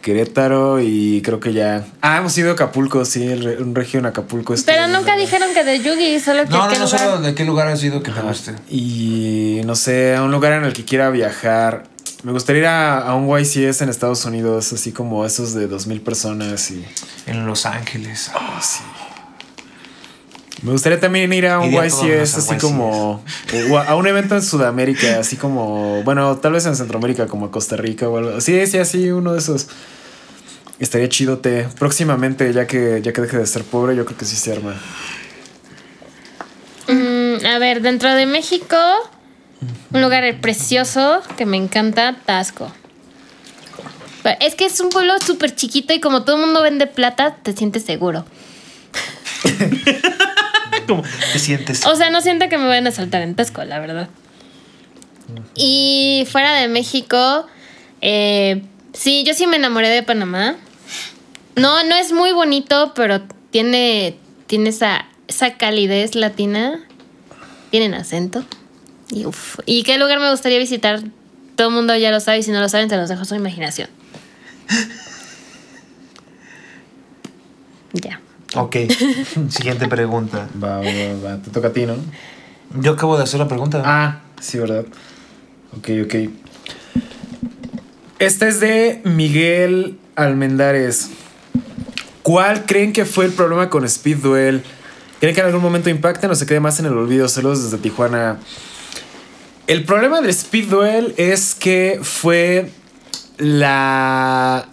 [0.01, 1.85] Querétaro y creo que ya.
[2.01, 4.53] Ah, hemos ido a Acapulco, sí, el re- un regio en Acapulco.
[4.53, 7.21] estuvo Pero nunca dijeron que de Yugi, solo que qué lugar.
[7.21, 8.55] de qué lugar has ido que te guste.
[8.69, 11.83] Y no sé, a un lugar en el que quiera viajar.
[12.23, 16.01] Me gustaría ir a, a un YCS en Estados Unidos, así como esos de 2000
[16.01, 16.83] personas y.
[17.27, 18.29] En Los Ángeles.
[18.35, 18.81] Ah, sí.
[20.61, 22.61] Me gustaría también ir a un YCS así YCS.
[22.61, 23.23] como
[23.71, 27.77] o a un evento en Sudamérica, así como, bueno, tal vez en Centroamérica como Costa
[27.77, 28.41] Rica o algo.
[28.41, 29.67] Sí, sí, así uno de esos.
[30.79, 31.67] Estaría chidote.
[31.77, 34.75] Próximamente, ya que ya que deje de ser pobre, yo creo que sí se arma.
[36.87, 38.77] Mm, a ver, dentro de México,
[39.93, 42.71] un lugar precioso que me encanta, Tasco.
[44.39, 47.53] Es que es un pueblo súper chiquito y como todo el mundo vende plata, te
[47.53, 48.25] sientes seguro.
[50.89, 51.85] ¿Cómo te sientes?
[51.85, 54.09] O sea, no siento que me vayan a saltar en Tasco, la verdad.
[55.55, 57.45] Y fuera de México,
[58.01, 60.55] eh, sí, yo sí me enamoré de Panamá.
[61.55, 63.21] No, no es muy bonito, pero
[63.51, 66.83] tiene, tiene esa, esa calidez latina.
[67.69, 68.43] Tienen acento.
[69.11, 69.59] Y, uf.
[69.67, 71.01] ¿Y qué lugar me gustaría visitar?
[71.55, 73.25] Todo el mundo ya lo sabe y si no lo saben, te los dejo a
[73.25, 73.89] su imaginación.
[77.91, 78.21] Ya.
[78.55, 78.75] Ok.
[79.49, 80.47] Siguiente pregunta.
[80.61, 81.41] Va, va, va, va.
[81.41, 81.95] Te toca a ti, ¿no?
[82.79, 83.81] Yo acabo de hacer la pregunta.
[83.85, 84.85] Ah, sí, ¿verdad?
[85.77, 86.15] Ok, ok.
[88.19, 91.09] Esta es de Miguel Almendares.
[92.21, 94.63] ¿Cuál creen que fue el problema con Speed Duel?
[95.19, 97.27] ¿Creen que en algún momento impacten o se quede más en el olvido?
[97.27, 98.39] Saludos desde Tijuana.
[99.67, 102.71] El problema del Speed Duel es que fue
[103.37, 104.68] la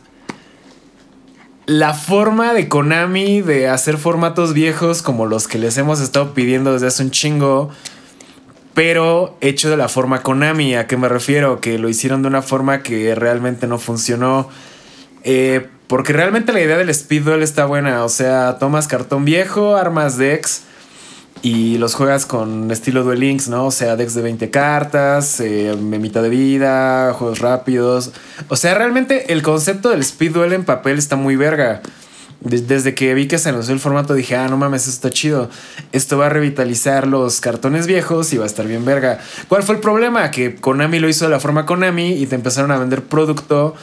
[1.66, 6.72] la forma de Konami de hacer formatos viejos como los que les hemos estado pidiendo
[6.72, 7.70] desde hace un chingo,
[8.72, 10.76] pero hecho de la forma Konami.
[10.76, 11.60] ¿A qué me refiero?
[11.60, 14.48] Que lo hicieron de una forma que realmente no funcionó.
[15.24, 18.04] Eh, porque realmente la idea del Speed Duel está buena.
[18.04, 20.62] O sea, tomas cartón viejo, armas decks
[21.48, 23.66] y los juegas con estilo Duel Links, ¿no?
[23.66, 28.10] O sea, decks de 20 cartas, eh, mitad de vida, juegos rápidos.
[28.48, 31.82] O sea, realmente el concepto del Speed Duel en papel está muy verga.
[32.38, 35.10] de- desde que vi que se anunció el formato dije, ah, no mames, esto está
[35.10, 35.48] chido.
[35.92, 39.18] Esto va a revitalizar los cartones viejos y va a estar bien verga.
[39.48, 40.30] ¿Cuál fue el problema?
[40.30, 43.74] Que Konami lo hizo de la forma Konami y te empezaron a vender producto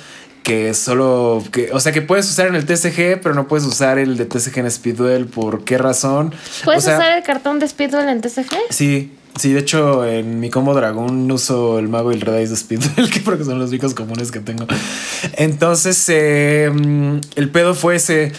[0.44, 3.98] que solo, que, o sea, que puedes usar en el TCG, pero no puedes usar
[3.98, 5.26] el de TCG en Speedwell.
[5.26, 6.34] ¿Por qué razón?
[6.64, 8.54] ¿Puedes O sea, usar el cartón de Speedball en TCG?
[8.70, 12.50] Sí, sí, de hecho en mi combo dragón uso el mago y el red Eyes
[12.50, 14.68] de Speedwell, que porque son los únicos comunes que tengo.
[15.38, 18.34] Entonces, eh, mm, el pedo fue ese.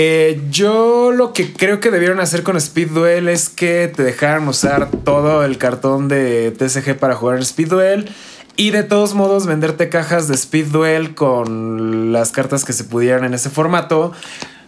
[0.00, 4.90] Eh, yo lo que creo que debieron hacer con Speedduel es que te dejaran usar
[5.04, 8.08] todo el cartón de TCG para jugar en Speedduel.
[8.60, 13.32] Y de todos modos venderte cajas de Speedduel con las cartas que se pudieran en
[13.32, 14.10] ese formato.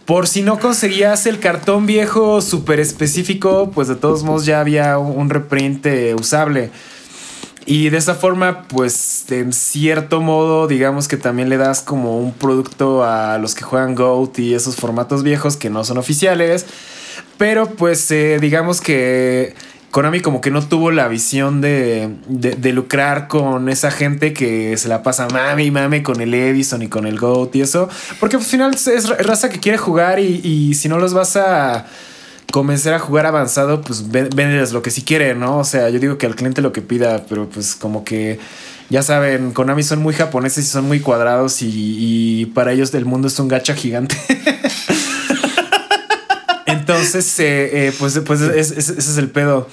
[0.05, 4.97] Por si no conseguías el cartón viejo súper específico, pues de todos modos ya había
[4.97, 5.85] un reprint
[6.17, 6.71] usable.
[7.65, 12.31] Y de esa forma, pues en cierto modo, digamos que también le das como un
[12.31, 16.65] producto a los que juegan GOAT y esos formatos viejos que no son oficiales.
[17.37, 19.53] Pero pues eh, digamos que
[19.91, 24.87] Konami como que no tuvo la visión de, de- lucrar con esa gente que se
[24.87, 27.89] la pasa mame y mame con el Edison y con el GOAT y eso.
[28.19, 31.35] Porque al final es ra- raza que quiere jugar y, y si no los vas
[31.35, 31.85] a
[32.53, 35.57] convencer a jugar avanzado, pues véndeles lo que sí quieren, ¿no?
[35.57, 38.39] O sea, yo digo que al cliente lo que pida, pero pues como que
[38.89, 43.05] ya saben, Konami son muy japoneses y son muy cuadrados y, y para ellos el
[43.05, 44.15] mundo es un gacha gigante.
[46.71, 49.67] Entonces, eh, eh, pues, pues es- es- ese es el pedo.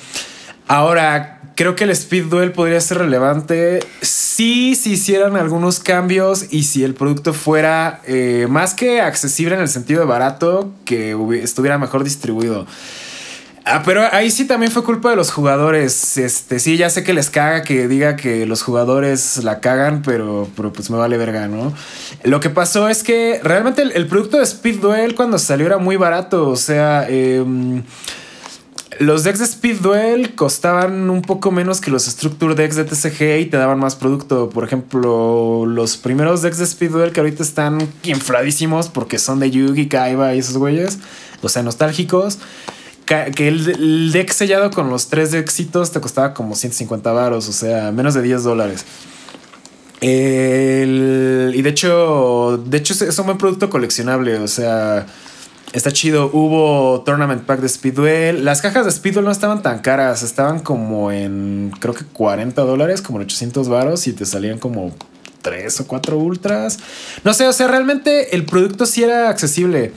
[0.67, 6.65] Ahora, creo que el Speed Duel podría ser relevante si se hicieran algunos cambios y
[6.65, 11.79] si el producto fuera eh, más que accesible en el sentido de barato, que estuviera
[11.79, 12.67] mejor distribuido.
[13.71, 16.17] Ah, pero ahí sí también fue culpa de los jugadores.
[16.17, 20.49] Este, sí, ya sé que les caga que diga que los jugadores la cagan, pero,
[20.57, 21.75] pero pues me vale verga, ¿no?
[22.25, 25.97] Lo que pasó es que realmente el, producto de Speed Duel cuando salió era muy
[25.97, 26.49] barato.
[26.49, 27.83] O sea, em,
[29.01, 33.41] los decks de Speed Duel costaban un poco menos que los Structure decks de TCG
[33.41, 34.49] y te daban más producto.
[34.49, 39.51] Por ejemplo, los primeros decks de Speed Duel que ahorita están infladísimos porque son de
[39.51, 40.99] Yugi, Kaiba y esos güeyes,
[41.43, 42.39] o sea, nostálgicos.
[43.09, 47.91] Que el, deck sellado con los tres éxitos te costaba como 150 varos, o sea,
[47.91, 48.85] menos de 10 dólares.
[50.03, 55.07] El- y de hecho, de hecho es un buen producto coleccionable, o sea,
[55.73, 56.31] está chido.
[56.33, 58.45] Hubo Tournament Pack de Speedwell.
[58.45, 63.01] Las cajas de Speedwell no estaban tan caras, estaban como en, creo que 40 dólares,
[63.01, 64.95] como en 800 varos y te salían como
[65.43, 66.79] 3 o 4 ultras.
[67.25, 69.93] No sé, o sea, realmente el producto sí era accesible.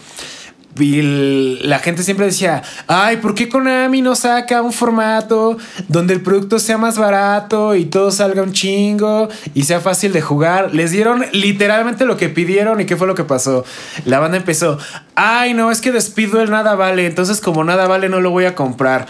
[0.79, 5.57] Y el- la gente siempre decía, ay, ¿por qué Konami no saca un formato
[5.89, 10.21] donde el producto sea más barato y todo salga un chingo y sea fácil de
[10.21, 10.73] jugar?
[10.73, 13.65] Les dieron literalmente lo que pidieron y qué fue lo que pasó.
[14.05, 14.77] La banda empezó,
[15.15, 18.45] ay, no, es que de Speedwell nada vale, entonces como nada vale no lo voy
[18.45, 19.07] a comprar.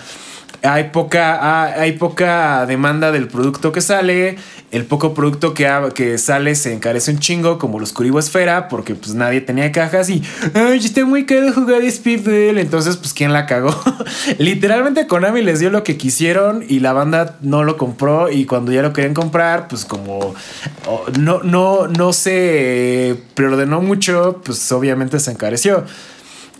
[0.63, 4.38] Hay poca, hay poca demanda del producto que sale.
[4.72, 9.42] El poco producto que, sale se encarece un chingo, como los Esfera, porque pues nadie
[9.42, 12.58] tenía cajas y ay, está muy caro jugar Speedball.
[12.58, 13.76] Entonces, pues, ¿quién la cagó?
[14.38, 18.32] Literalmente Konami les dio lo que quisieron y la banda no lo compró.
[18.32, 20.34] Y cuando ya lo querían comprar, pues, como
[21.20, 25.86] no, no, no se preordenó mucho, pues obviamente se encareció.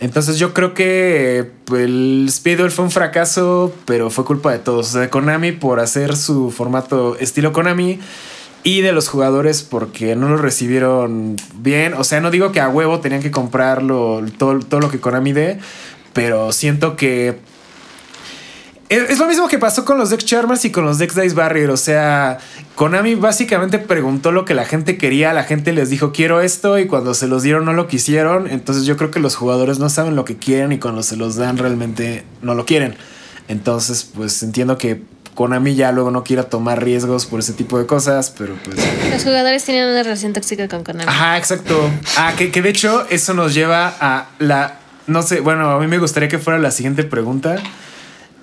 [0.02, 4.88] Entonces yo creo que el Speedball fue un fracaso, pero fue culpa de todos.
[4.88, 8.00] O sea, de Konami por hacer su formato estilo Konami
[8.64, 11.94] y de los jugadores porque no lo recibieron bien.
[11.94, 15.32] O sea, no digo que a huevo tenían que comprarlo todo, todo lo que Konami
[15.32, 15.60] dé,
[16.12, 17.38] pero siento que
[18.92, 21.70] es, lo mismo que pasó con los Deck Charmers y con los Deck Dice Barrier.
[21.70, 22.38] O sea,
[22.74, 25.32] Konami básicamente preguntó lo que la gente quería.
[25.32, 26.78] La gente les dijo, quiero esto.
[26.78, 28.48] Y cuando se los dieron, no lo quisieron.
[28.48, 30.72] Entonces, yo creo que los jugadores no saben lo que quieren.
[30.72, 32.96] Y cuando se los dan, realmente no lo quieren.
[33.48, 35.02] Entonces, pues entiendo que
[35.34, 38.30] Konami ya luego no quiera tomar riesgos por ese tipo de cosas.
[38.36, 38.76] Pero pues.
[39.10, 41.08] Los jugadores tienen una relación tóxica con Konami.
[41.08, 41.90] Ajá, exacto.
[42.16, 44.80] Ah, que, que de hecho, eso nos lleva a la.
[45.06, 47.56] No sé, bueno, a mí me gustaría que fuera la siguiente pregunta.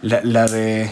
[0.02, 0.92] La, la de.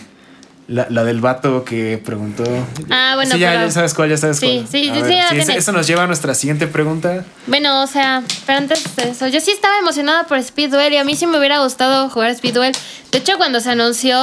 [0.70, 2.44] La, la del vato que preguntó.
[2.90, 4.68] Ah, bueno, Sí, ya, pero- ya sabes cuál, ya sabes Sí, cuál.
[4.68, 7.24] sí, sí, ver, sí, ya eso, nos lleva a nuestra siguiente pregunta.
[7.46, 11.06] Bueno, o sea, pero antes de eso, yo sí estaba emocionada por Speedwell y a
[11.06, 12.74] mí sí me hubiera gustado jugar Speedwell.
[13.14, 14.22] De hecho, cuando se anunció,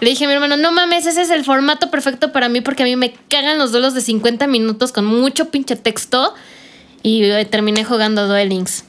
[0.00, 2.84] le dije a mi hermano, no mames, ese es el formato perfecto para mí porque
[2.84, 6.32] a mí me cagan los duelos de 50 minutos con mucho pinche texto
[7.02, 8.84] y eh, terminé jugando Duel Links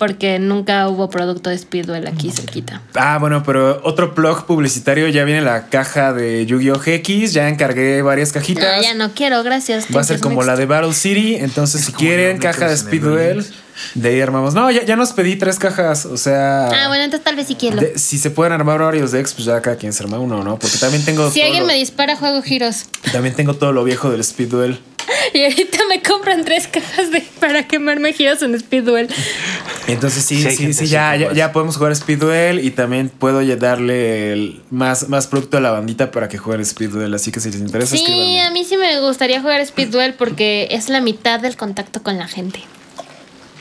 [0.00, 2.80] porque nunca hubo producto de Speedwell aquí cerquita.
[2.94, 6.78] Ah, bueno, pero otro blog publicitario ya viene la caja de Yu-Gi-Oh!
[6.80, 7.34] GX.
[7.34, 8.64] Ya encargué varias cajitas.
[8.78, 9.84] No, ya no quiero, gracias.
[9.94, 10.46] Va a ser como Next.
[10.46, 11.34] la de Battle City.
[11.36, 13.46] Entonces, si quieren caja de Speedwell, Duel
[13.94, 14.54] De ahí armamos.
[14.54, 16.06] No, ya, ya nos pedí tres cajas.
[16.06, 16.68] O sea.
[16.68, 17.76] Ah, bueno, entonces tal vez sí quiero.
[17.76, 20.58] de- si se pueden armar varios decks, pues ya cada quien se arma uno, ¿no?
[20.58, 21.30] Porque también tengo.
[21.30, 22.86] Si alguien lo- me dispara, juego giros.
[23.12, 24.80] También tengo todo lo viejo del Speed Duel.
[25.34, 29.08] Y ahorita me compran tres cajas de para quemarme giros en Speed Duel.
[29.86, 33.56] Entonces sí, Sí, sí, sí, ya, ya, podemos jugar Speed Duel y también puedo ya
[33.56, 37.14] darle el- más, más producto a la bandita para que jueguen Speed Duel.
[37.14, 38.42] Así que si les interesa, Sí, escríbanme.
[38.42, 42.18] a mí sí me gustaría jugar Speed Duel porque es la mitad del contacto con
[42.18, 42.60] la gente.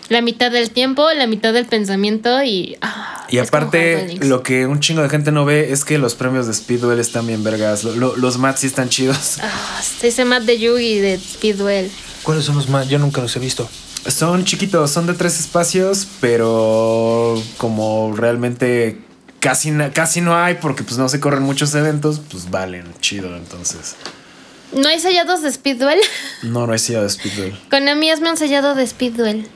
[0.09, 2.77] La mitad del tiempo, la mitad del pensamiento y.
[2.81, 6.47] ah, Y aparte, lo que un chingo de gente no ve es que los premios
[6.47, 7.83] de Speed Duel están bien vergas.
[7.83, 9.37] Lo- lo- los mats sí están chidos.
[9.41, 11.91] Ah, ese mat de Yugi de Speed Duel.
[12.23, 12.89] ¿Cuáles son los más?
[12.89, 13.69] Yo nunca los he visto.
[14.07, 18.97] Son chiquitos, son de tres espacios, pero como realmente
[19.39, 23.35] casi, casi no hay porque pues no se corren muchos eventos, pues valen chido.
[23.35, 23.95] Entonces,
[24.71, 25.99] ¿No hay sellados de Speed Duel?
[26.43, 27.59] no, no hay silla de Speed Duel.
[27.69, 29.47] Konami, hazme un sellado de Speed Duel.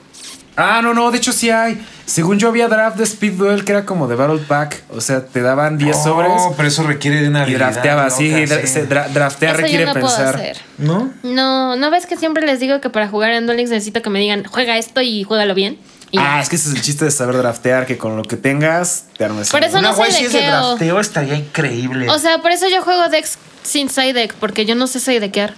[0.55, 1.83] Ah, no, no, de hecho sí hay.
[2.05, 4.83] Según yo había draft de Speed Duel que era como de Battle Pack.
[4.91, 7.71] O sea, te daban 10 sobres Oh, pero eso requiere de una y habilidad.
[7.71, 8.17] drafteabas.
[8.17, 10.35] Sí, dra- draftear Eso requiere yo no puedo pensar.
[10.35, 10.57] hacer.
[10.77, 11.11] ¿No?
[11.23, 14.09] No, ¿no ves que siempre les digo que para jugar en Duel Links necesito que
[14.09, 15.79] me digan, juega esto y juégalo bien?
[16.11, 16.35] Y ya.
[16.35, 19.05] Ah, es que ese es el chiste de saber draftear, que con lo que tengas
[19.17, 19.49] te armes.
[19.49, 22.07] Por eso no sé guay de si es de qué drafteo estaría increíble.
[22.09, 25.19] O sea, por eso yo juego decks sin side deck, porque yo no sé side
[25.21, 25.55] deckear.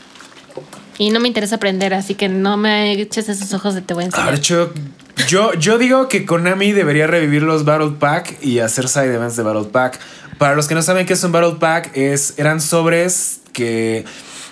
[0.98, 4.04] Y no me interesa aprender, así que no me eches esos ojos de te voy
[4.04, 4.34] a enseñar.
[4.34, 4.74] hecho,
[5.28, 9.44] yo, yo digo que Konami debería revivir los Battle Pack y hacer side events de
[9.44, 10.00] Battle Pack.
[10.38, 14.06] Para los que no saben qué es un Battle Pack, es, eran sobres que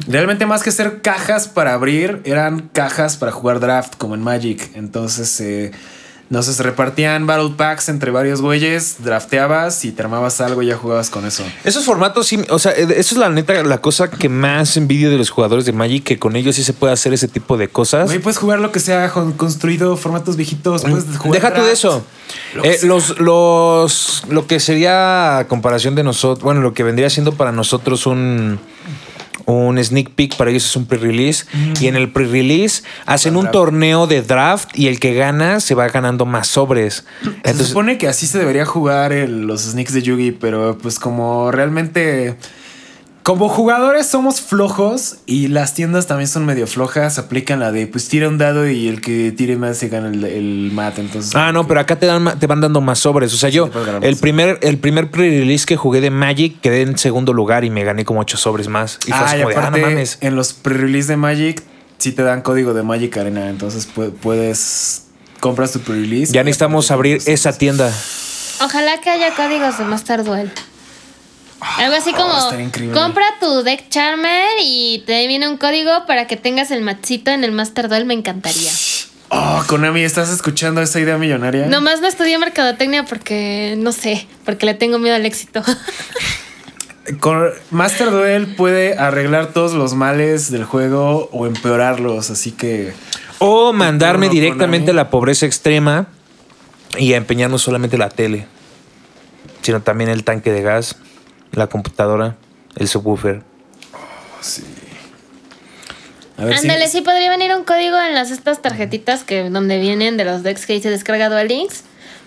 [0.08, 4.72] realmente más que ser cajas para abrir, eran cajas para jugar draft, como en Magic.
[4.76, 5.72] Entonces, eh,
[6.30, 10.68] no sé, se repartían Battle Packs entre varios güeyes, drafteabas y te armabas algo y
[10.68, 11.44] ya jugabas con eso.
[11.64, 15.12] Esos formatos sí, o sea, eh, eso es la neta, la cosa que más envidio
[15.12, 17.68] de los jugadores de Magic, que con ellos sí se puede hacer ese tipo de
[17.68, 18.06] cosas.
[18.06, 21.62] Güey, puedes jugar lo que sea con- construido, formatos viejitos, puedes jugar Mm, Deja tú
[21.64, 22.04] de eso.
[22.56, 27.10] lo Eh, los, los, lo que sería a comparación de nosotros, bueno, lo que vendría
[27.12, 28.60] siendo para nosotros un,
[29.46, 31.46] un sneak peek, para ellos es un pre-release.
[31.80, 35.88] Y en el pre-release hacen un torneo de draft y el que gana se va
[35.90, 37.06] ganando más sobres.
[37.44, 41.52] se supone que así se debería jugar el- los sneaks de Yugi, pero pues como
[41.52, 42.36] realmente...
[43.24, 48.10] Como jugadores somos flojos y las tiendas también son medio flojas, aplican la de pues
[48.10, 51.00] tira un dado y el que tire más se gana el, el mat.
[51.00, 53.34] Entonces, Ah, no, pero acá te dan te van dando más sobres.
[53.34, 53.70] O sea, yo
[54.02, 57.86] el primer, el primer pre-release que jugué de Magic quedé en segundo lugar y me
[57.86, 59.00] gané como ocho sobres más.
[59.08, 60.18] Y fue ah, y como de, ah, no aparte, mames.
[60.20, 61.64] en los pre-release de Magic
[62.00, 65.06] sí te dan código de Magic Arena, entonces pu- puedes
[65.40, 66.34] compras tu pre-release.
[66.34, 67.90] Ya necesitamos aparte abrir esa tienda.
[68.62, 70.52] Ojalá que haya códigos de Master Duel.
[71.78, 73.00] Algo así como estaría increíble.
[73.00, 77.44] compra tu deck Charmer y te viene un código para que tengas el matcito en
[77.44, 78.72] el Master Duel, me encantaría.
[79.30, 81.66] Oh, Konami, ¿estás escuchando esa idea millonaria?
[81.66, 85.64] Nomás no estudié mercadotecnia porque no sé, porque le tengo miedo al éxito.
[87.20, 92.94] Con Master Duel puede arreglar todos los males del juego o empeorarlos, así que
[93.40, 96.08] O mandarme directamente a la pobreza extrema
[96.98, 98.48] y a empeñar no solamente la tele,
[99.64, 100.96] sino también el tanque de gas,
[101.54, 102.36] la computadora,
[102.76, 103.42] el subwoofer.
[106.38, 109.80] a ver si- Ándale, sí podría venir un código en las estas tarjetitas que donde
[109.80, 111.84] vienen de los decks que dice descarga Duel Links.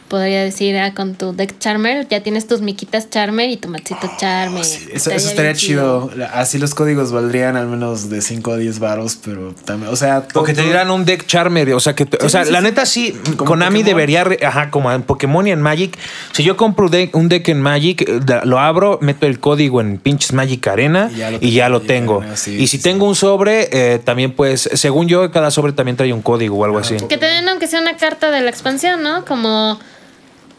[0.09, 4.09] Podría decir, ah, con tu deck Charmer, ya tienes tus miquitas Charmer y tu machito
[4.19, 4.61] Charmer.
[4.63, 6.11] Eso, eso estaría chido.
[6.33, 10.25] Así los códigos valdrían al menos de 5 a 10 varos, pero también, o sea,
[10.35, 12.45] O que te todo- dieran un deck charmer, o sea que, te- o Sí, sea,
[12.45, 12.65] sí, la sí.
[12.65, 13.85] neta sí, Como Konami Pokémon.
[13.85, 15.99] debería, re- ajá, como en Pokémon y en Magic,
[16.33, 19.81] si yo compro un deck, un deck en Magic, eh, lo abro, meto el código
[19.81, 22.21] en pinches Magic Arena Y ya lo y ya tengo, lo Magic tengo.
[22.21, 25.73] Arena, sí, y si sí, tengo un sobre, eh, también pues, según yo, cada sobre
[25.73, 26.97] también trae un código o algo así.
[27.09, 29.25] Que te den aunque sea una carta de la expansión, ¿no?
[29.25, 29.79] Como,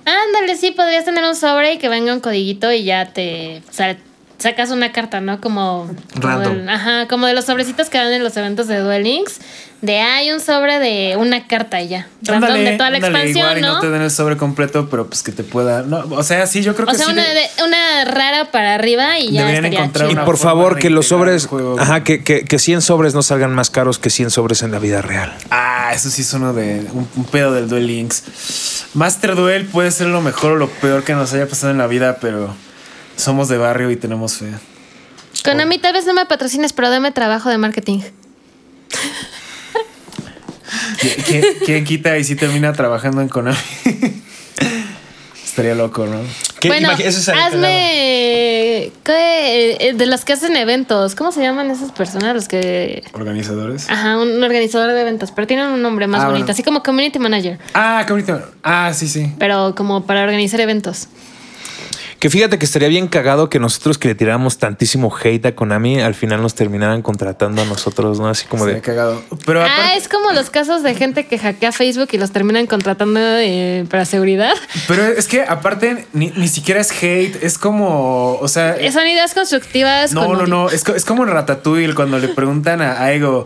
[0.08, 3.98] ándale, sí, podrías tener un sobre y que venga un codiguito y ya te sea,
[4.38, 5.42] sacas una carta, ¿no?
[5.42, 6.70] Como, como Random.
[6.70, 9.40] ajá, como de los sobrecitos que dan en los eventos de Duel Links.
[9.80, 12.08] De hay un sobre de una carta y ya.
[12.24, 13.74] Random Ándale, de toda la ándale, expansión, igual y ¿no?
[13.76, 15.84] no te den el sobre completo, pero pues que te pueda.
[15.84, 17.12] No, o sea, sí, yo creo o que sea, sí.
[17.12, 20.26] una, de- de- una rara para arriba y ya Deberían encontrar Y chido.
[20.26, 21.80] por favor, que los sobres, juego.
[21.80, 24.80] ajá, que, que, que 100 sobres no salgan más caros que 100 sobres en la
[24.80, 25.32] vida real.
[25.52, 28.86] Ah, eso sí es uno de un, un pedo del Duel Links.
[28.96, 31.86] Master Duel puede ser lo mejor o lo peor que nos haya pasado en la
[31.86, 32.52] vida, pero
[33.18, 34.48] somos de barrio y tenemos fe.
[35.44, 38.00] Konami, tal vez no me patrocines, pero dame trabajo de marketing.
[41.00, 43.58] ¿Qui- ¿Quién, quién quita y si termina trabajando en Konami?
[45.46, 46.20] Estaría loco, ¿no?
[46.60, 46.68] ¿Qué?
[46.68, 48.92] Bueno, es hazme.
[49.04, 49.78] ¿qué?
[49.80, 51.16] Eh, De las que hacen eventos.
[51.16, 52.36] ¿Cómo se llaman esas personas?
[52.36, 53.04] Los que.
[53.14, 53.90] Organizadores.
[53.90, 56.54] Ajá, un organizador de eventos, pero tienen un nombre más Ah, bonito, bueno.
[56.54, 58.40] así como community manager, Ah, qué bonito.
[58.64, 59.32] Ah, sí, sí.
[59.40, 61.08] pero como para organizar eventos.
[62.20, 66.02] Que fíjate que estaría bien cagado que nosotros que le tiráramos tantísimo hate a Konami,
[66.02, 68.28] al final nos terminaran contratando a nosotros, ¿no?
[68.28, 68.82] Así como Estaría de.
[68.82, 69.22] cagado.
[69.46, 72.66] Pero Ah, aparte- es como los casos de gente que hackea Facebook y los terminan
[72.66, 74.54] contratando eh, para seguridad.
[74.88, 79.36] Pero es que aparte ni, ni siquiera es hate, es como, o sea, Son ideas
[79.36, 80.12] constructivas.
[80.14, 83.46] no, con- no, no, es, es como en Ratatouille cuando le preguntan a, a Ego,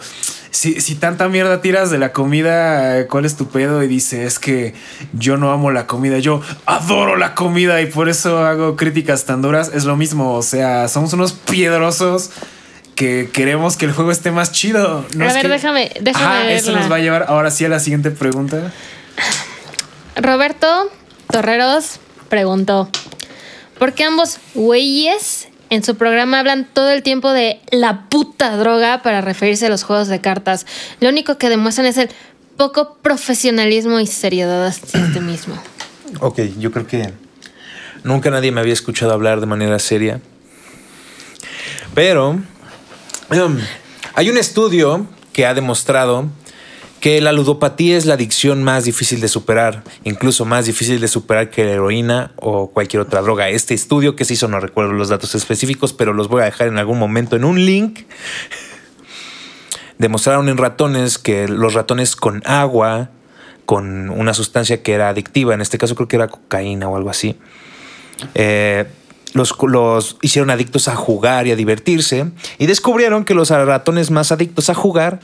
[0.51, 3.81] si, si tanta mierda tiras de la comida, ¿cuál es tu pedo?
[3.83, 4.73] Y dice, es que
[5.13, 9.41] yo no amo la comida, yo adoro la comida y por eso hago críticas tan
[9.41, 9.71] duras.
[9.73, 12.31] Es lo mismo, o sea, somos unos piedrosos
[12.95, 15.05] que queremos que el juego esté más chido.
[15.19, 17.69] A es ver, que- déjame- déjame Ajá, eso nos va a llevar ahora sí a
[17.69, 18.71] la siguiente pregunta.
[20.15, 20.89] Roberto
[21.31, 21.99] Torreros
[22.29, 22.89] preguntó:
[23.79, 29.01] ¿Por qué ambos güeyes en su programa hablan todo el tiempo de la puta droga
[29.01, 30.67] para referirse a los juegos de cartas?
[30.99, 32.09] Lo único que demuestran es el
[32.57, 35.55] poco profesionalismo y seriedad hacia este mismo.
[36.19, 37.13] Ok, yo creo que
[38.03, 40.19] nunca nadie me había escuchado hablar de manera seria.
[41.95, 42.41] Pero
[43.29, 43.57] em,
[44.13, 46.27] hay un estudio que ha demostrado
[47.01, 51.49] que la ludopatía es la adicción más difícil de superar, incluso más difícil de superar
[51.49, 53.49] que la heroína o cualquier otra droga.
[53.49, 56.67] Este estudio que se hizo, no recuerdo los datos específicos, pero los voy a dejar
[56.67, 58.01] en algún momento en un link.
[59.97, 63.09] Demostraron en ratones que los ratones con agua,
[63.65, 67.09] con una sustancia que era adictiva, en este caso creo que era cocaína o algo
[67.09, 67.35] así,
[68.35, 68.85] eh,
[69.33, 72.27] los, los hicieron adictos a jugar y a divertirse
[72.59, 75.19] y descubrieron que los ratones más adictos a jugar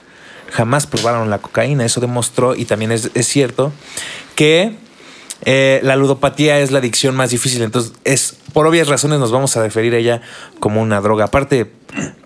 [0.51, 1.85] jamás probaron la cocaína.
[1.85, 3.71] Eso demostró, y también es, es cierto,
[4.35, 4.75] que
[5.45, 7.61] eh, la ludopatía es la adicción más difícil.
[7.61, 10.21] Entonces, es por obvias razones nos vamos a referir a ella
[10.59, 11.25] como una droga.
[11.25, 11.71] Aparte,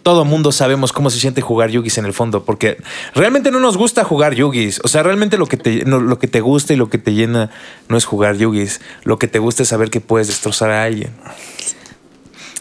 [0.01, 2.77] todo mundo sabemos cómo se siente jugar yugis en el fondo, porque
[3.13, 4.79] realmente no nos gusta jugar yugis.
[4.83, 7.49] O sea, realmente lo que te, lo que te gusta y lo que te llena
[7.89, 8.79] no es jugar yugis.
[9.03, 11.11] Lo que te gusta es saber que puedes destrozar a alguien.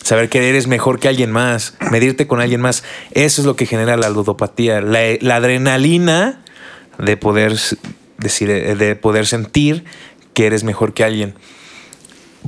[0.03, 2.83] Saber que eres mejor que alguien más, medirte con alguien más.
[3.13, 6.43] Eso es lo que genera la ludopatía, la, adrenalina
[6.99, 7.59] de poder
[8.19, 9.85] decir, eh, de poder sentir
[10.35, 11.35] que eres mejor que alguien.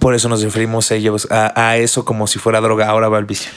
[0.00, 2.88] Por eso nos referimos a ellos, a, a eso como si fuera droga.
[2.88, 3.50] Ahora va el vicio.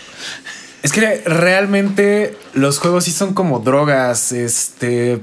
[0.84, 4.32] Es que realmente los juegos sí son como drogas.
[4.32, 5.20] Este.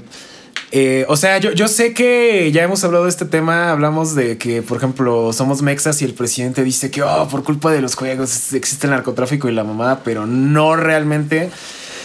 [0.75, 3.69] Eh, o sea, yo, yo sé que ya hemos hablado de este tema.
[3.69, 7.71] Hablamos de que, por ejemplo, somos mexas y el presidente dice que oh, por culpa
[7.71, 11.51] de los juegos existe el narcotráfico y la mamada, pero no realmente.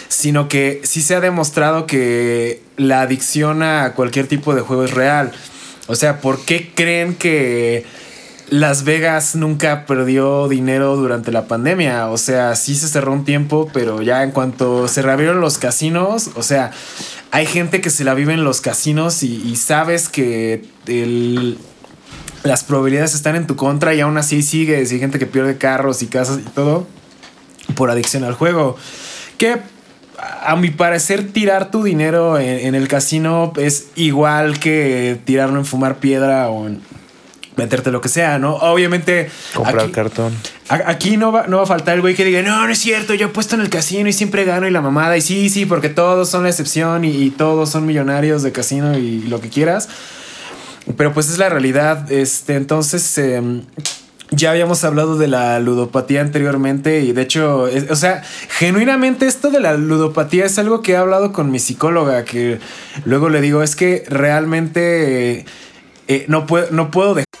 [0.07, 4.91] Sino que sí se ha demostrado que la adicción a cualquier tipo de juego es
[4.91, 5.31] real.
[5.87, 7.87] O sea, ¿por qué creen que
[8.49, 12.09] las Vegas nunca perdió dinero durante la pandemia.
[12.09, 16.31] O sea, sí se cerró un tiempo, pero ya en cuanto se reabrieron los casinos,
[16.35, 16.71] o sea,
[17.31, 21.57] hay gente que se la vive en los casinos y, y sabes que el-
[22.43, 24.91] las probabilidades están en tu contra y aún así sigues.
[24.91, 26.87] Y hay gente que pierde carros y casas y todo
[27.75, 28.77] por adicción al juego.
[29.37, 29.57] Que
[30.43, 35.65] a mi parecer tirar tu dinero en, en el casino es igual que tirarlo en
[35.65, 36.81] fumar piedra o en
[37.57, 38.55] meterte lo que sea, ¿no?
[38.55, 40.33] Obviamente Comprar aquí, cartón.
[40.69, 43.13] Aquí no va, no va a faltar el güey que diga, no, no es cierto,
[43.13, 45.17] yo he puesto en el casino y siempre gano y la mamada.
[45.17, 49.21] Y sí, sí, porque todos son la excepción y, todos son millonarios de casino y
[49.23, 49.89] lo que quieras.
[50.97, 52.11] Pero pues es la realidad.
[52.11, 53.63] Este, entonces, em,
[54.31, 59.59] ya habíamos hablado de la ludopatía anteriormente y de hecho, o sea, genuinamente esto de
[59.59, 62.59] la ludopatía es algo que he hablado con mi psicóloga, que
[63.05, 65.45] luego le digo, es que realmente
[66.07, 67.28] eh, no, puedo, no puedo dejar.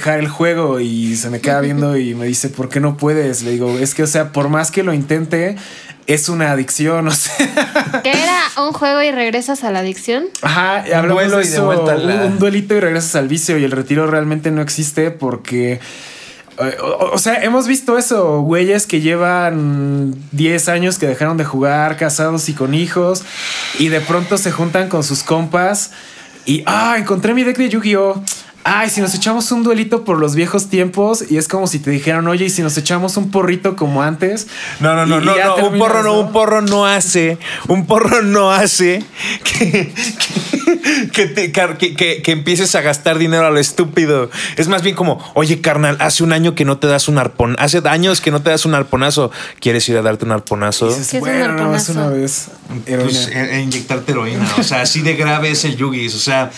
[0.00, 3.42] Dejar el juego y se me queda viendo y me dice, ¿por qué no puedes?
[3.42, 5.56] Le digo, es que, o sea, por más que lo intente,
[6.06, 8.00] es una adicción, o sea.
[8.02, 10.24] ¿Qué era un juego y regresas a la adicción?
[10.42, 13.14] Ajá, hablamos duelo de y de eso, vuelta a la- un, un duelito y regresas
[13.16, 15.74] al vicio y el retiro realmente no existe porque...
[16.58, 21.44] eh, O, o sea, hemos visto eso, güeyes que llevan 10 años que dejaron de
[21.44, 23.22] jugar, casados y con hijos,
[23.78, 25.90] y de pronto se juntan con sus compas
[26.46, 28.24] y, ah, encontré mi deck de Yu-Gi-Oh!
[28.62, 31.90] Ay, si nos echamos un duelito por los viejos tiempos y es como si te
[31.90, 34.48] dijeran, oye, y si nos echamos un porrito como antes.
[34.80, 37.38] No, no, no, no, no, un porro no, un porro no hace,
[37.68, 39.02] un porro no hace
[39.44, 44.30] que, que, que te- que- que- que empieces a gastar dinero a lo estúpido.
[44.56, 47.56] Es más bien como, oye, carnal, hace un año que no te das un arpón,
[47.58, 49.30] hace años que no te das un arponazo.
[49.58, 50.88] ¿Quieres ir a darte un arponazo?
[50.88, 52.48] Dices, ¿Qué es un bueno, no, es una vez.
[52.84, 53.04] heroína".
[53.10, 54.46] Pues, e- e inyectarte heroína.
[54.58, 56.14] O sea, así de grave es el yugis.
[56.14, 56.50] O sea,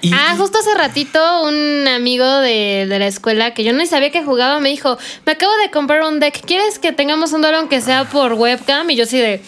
[0.00, 4.10] Y- Ah, justo hace ratito un amigo de, de la escuela que yo no sabía
[4.10, 4.96] que jugaba me dijo,
[5.26, 8.88] me acabo de comprar un deck, ¿quieres que tengamos un duelo aunque sea por webcam?
[8.90, 9.42] Y yo así de...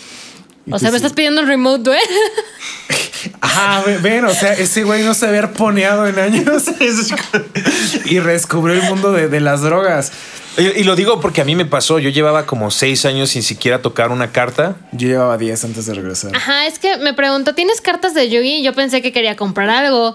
[0.73, 1.05] O sea, me sí.
[1.05, 2.01] estás pidiendo un remote duel.
[3.41, 6.65] Ajá, ve- ven, o sea, ese güey no se había arponeado en años
[8.07, 10.13] y redescubrió el mundo de, de las drogas.
[10.57, 11.99] y, y lo digo porque a mí me pasó.
[11.99, 14.77] Yo llevaba como seis años sin siquiera tocar una carta.
[14.93, 16.35] Yo llevaba 10 antes de regresar.
[16.35, 18.63] Ajá, es que me preguntó, ¿tienes cartas de Yugi?
[18.63, 20.15] Yo pensé que quería comprar algo.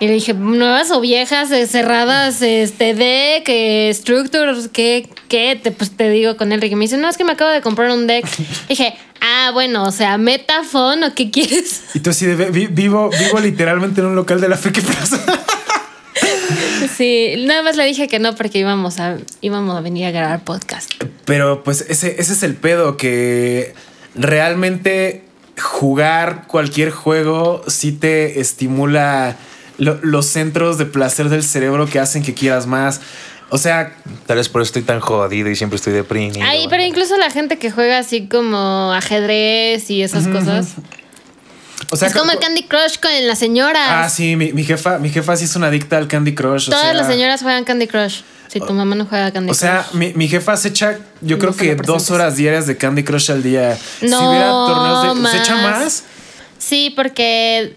[0.00, 5.08] Y le dije, nuevas o viejas, eh, cerradas, este deck, eh, structures, ¿qué?
[5.28, 5.58] ¿Qué?
[5.62, 6.74] Te, pues te digo con Enrique.
[6.74, 8.26] Me dice, no, es que me acabo de comprar un deck.
[8.68, 11.82] dije, ah, bueno, o sea, metafon o qué quieres.
[11.94, 15.18] Y tú así de vi- vivo, vivo literalmente en un local de la Friki Plaza.
[16.96, 20.42] Sí, nada más le dije que no porque íbamos a, íbamos a venir a grabar
[20.44, 20.90] podcast.
[21.24, 23.72] Pero pues ese, ese es el pedo, que
[24.14, 25.24] realmente
[25.60, 29.36] jugar cualquier juego sí te estimula
[29.78, 33.00] lo- los centros de placer del cerebro que hacen que quieras más.
[33.50, 33.94] O sea,
[34.26, 36.40] Tal vez por eso estoy tan jodido y siempre estoy deprimido.
[36.42, 40.68] Ay, pero incluso la gente que juega así como ajedrez y esas cosas.
[41.90, 43.86] o sea es como el Candy Crush con las señoras.
[43.90, 46.68] Ah, sí, mi, mi jefa, mi jefa sí es una adicta al Candy Crush.
[46.68, 48.20] o Todas sea- las señoras juegan Candy Crush.
[48.48, 49.94] Si tu mamá no juega Candy O sea, Crush.
[49.98, 53.30] mi, mi jefa se echa, yo No creo que dos horas diarias de Candy Crush
[53.30, 53.76] al día.
[54.00, 55.30] si No, hubiera torneos de.
[55.30, 55.80] ¿Se echa más.
[55.80, 56.04] más?
[56.58, 57.74] Sí, porque.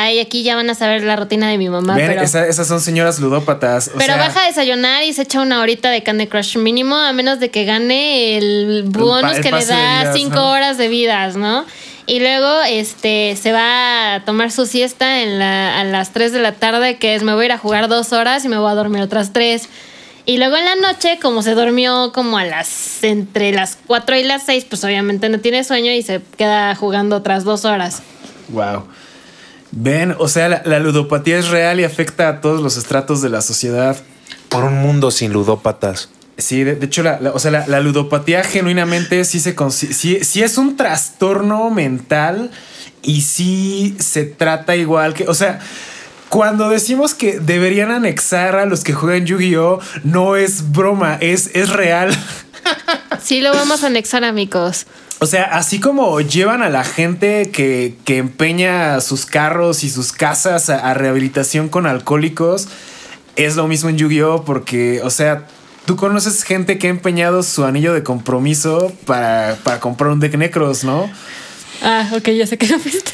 [0.00, 1.94] Ay, aquí ya van a saber la rutina de mi mamá.
[1.96, 3.88] Ven, pero esa- esas son señoras ludópatas.
[3.88, 6.94] o pero sea, baja a desayunar y se echa una horita de Candy Crush mínimo,
[6.96, 10.50] a menos de que gane el bonus el que le da vidas, cinco ¿no?
[10.52, 11.64] horas de vidas, ¿no?
[12.06, 16.40] Y luego este se va a tomar su siesta en la- a las 3 de
[16.40, 18.70] la tarde, que es me voy a ir a jugar dos horas y me voy
[18.70, 19.68] a dormir otras tres.
[20.24, 24.24] Y luego en la noche, como se durmió como a las entre las 4 y
[24.24, 28.02] las 6, pues obviamente no tiene sueño y se queda jugando otras dos horas.
[28.48, 28.84] Wow.
[29.70, 33.28] Ven, o sea, la, la ludopatía es real y afecta a todos los estratos de
[33.28, 33.96] la sociedad.
[34.48, 36.08] Por un mundo sin ludópatas.
[36.38, 40.20] Sí, de, de hecho, la, la- o sea, la, la ludopatía genuinamente sí, se sí,
[40.22, 42.50] sí es un trastorno mental
[43.02, 45.58] y sí se trata igual que, o sea,
[46.28, 51.70] cuando decimos que deberían anexar a los que juegan Yu-Gi-Oh, no es broma, es, es
[51.70, 52.10] real.
[53.22, 54.86] Sí, lo vamos a anexar, amigos.
[55.20, 60.12] O sea, así como llevan a la gente que, que empeña sus carros y sus
[60.12, 62.68] casas a, a rehabilitación con alcohólicos,
[63.36, 64.44] es lo mismo en Yu-Gi-Oh!
[64.44, 65.46] Porque, o sea,
[65.86, 70.36] tú conoces gente que ha empeñado su anillo de compromiso para, para comprar un deck
[70.36, 71.10] Necros, ¿no?
[71.82, 73.12] Ah, ok, ya sé que no viste.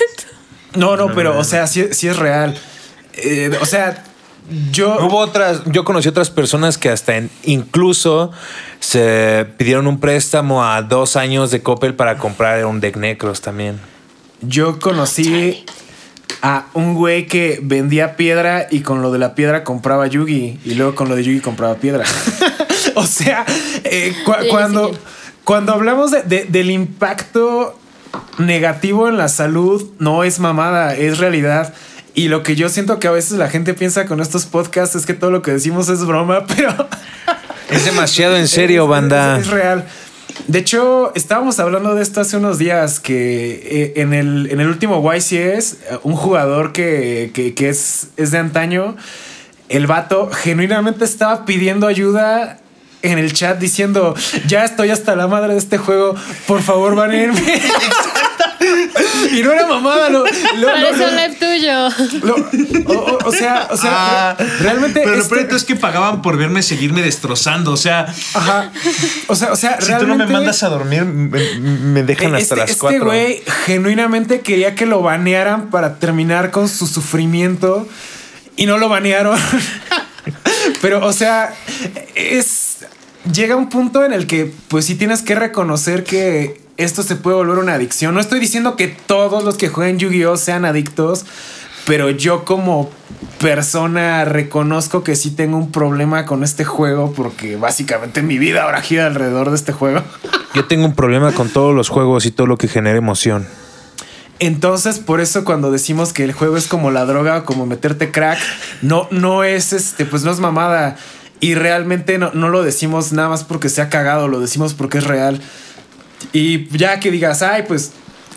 [0.74, 2.58] No, no, pero, o sea, sí, sí es real.
[3.14, 4.02] Eh, o sea,
[4.72, 4.96] yo.
[5.06, 8.30] Hubo otras, yo conocí otras personas que hasta en- incluso
[8.80, 13.80] se pidieron un préstamo a dos años de Coppel para comprar un deck Necros también.
[14.42, 15.64] Yo conocí
[16.42, 20.74] a un güey que vendía piedra y con lo de la piedra compraba Yugi y
[20.74, 22.04] luego con lo de Yugi compraba piedra.
[22.96, 23.46] o sea,
[23.84, 24.98] eh, cu- Sí, cuando, sí.
[25.44, 27.78] cuando hablamos de- de- del impacto
[28.38, 31.72] negativo en la salud, no es mamada, es realidad.
[32.14, 35.04] Y lo que yo siento que a veces la gente piensa con estos podcasts es
[35.04, 36.88] que todo lo que decimos es broma, pero...
[37.70, 39.38] Es demasiado en serio, banda.
[39.38, 39.84] Es, es real.
[40.46, 44.68] De hecho, estábamos hablando de esto hace unos días, que eh, en, el, en el
[44.68, 48.96] último YCS, eh, un jugador que, que- que es, es de antaño,
[49.68, 52.58] el vato genuinamente estaba pidiendo ayuda
[53.02, 54.14] en el chat diciendo,
[54.46, 56.14] ya estoy hasta la madre de este juego,
[56.46, 57.40] por favor, banenme.
[59.32, 61.88] y no era mamada, lo, lo- lo- Parece un live tuyo.
[62.22, 65.00] lo- o, o- o sea, o sea, Ah, re- realmente...
[65.02, 67.72] Pero lo este- peor es que pagaban por verme seguirme destrozando.
[67.72, 68.70] O sea, Ajá.
[69.28, 72.38] O sea, o sea, Si tú no me mandas a dormir, me, me dejan hasta
[72.42, 73.04] este, las este cuatro.
[73.06, 77.88] güey genuinamente quería que lo banearan para terminar con su sufrimiento.
[78.56, 79.38] y no lo banearon.
[80.80, 81.54] Pero, o sea,
[82.14, 82.86] es.
[83.32, 87.36] Llega un punto en el que, pues sí tienes que reconocer que esto se puede
[87.36, 88.14] volver una adicción.
[88.14, 90.36] No estoy diciendo que todos los que jueguen Yu-Gi-Oh!
[90.36, 91.24] sean adictos,
[91.86, 92.90] pero yo como
[93.40, 98.80] persona reconozco que sí tengo un problema con este juego porque básicamente mi vida ahora
[98.80, 100.02] gira alrededor de este juego.
[100.54, 103.46] Yo tengo un problema con todos los juegos y todo lo que genera emoción.
[104.40, 108.38] Entonces, por eso cuando decimos que el juego es como la droga, como meterte crack,
[108.82, 110.96] no, no es este, pues no es mamada.
[111.40, 115.04] Y realmente no, no lo decimos nada más porque sea cagado, lo decimos porque es
[115.04, 115.40] real.
[116.32, 117.92] Y ya que digas, ay, pues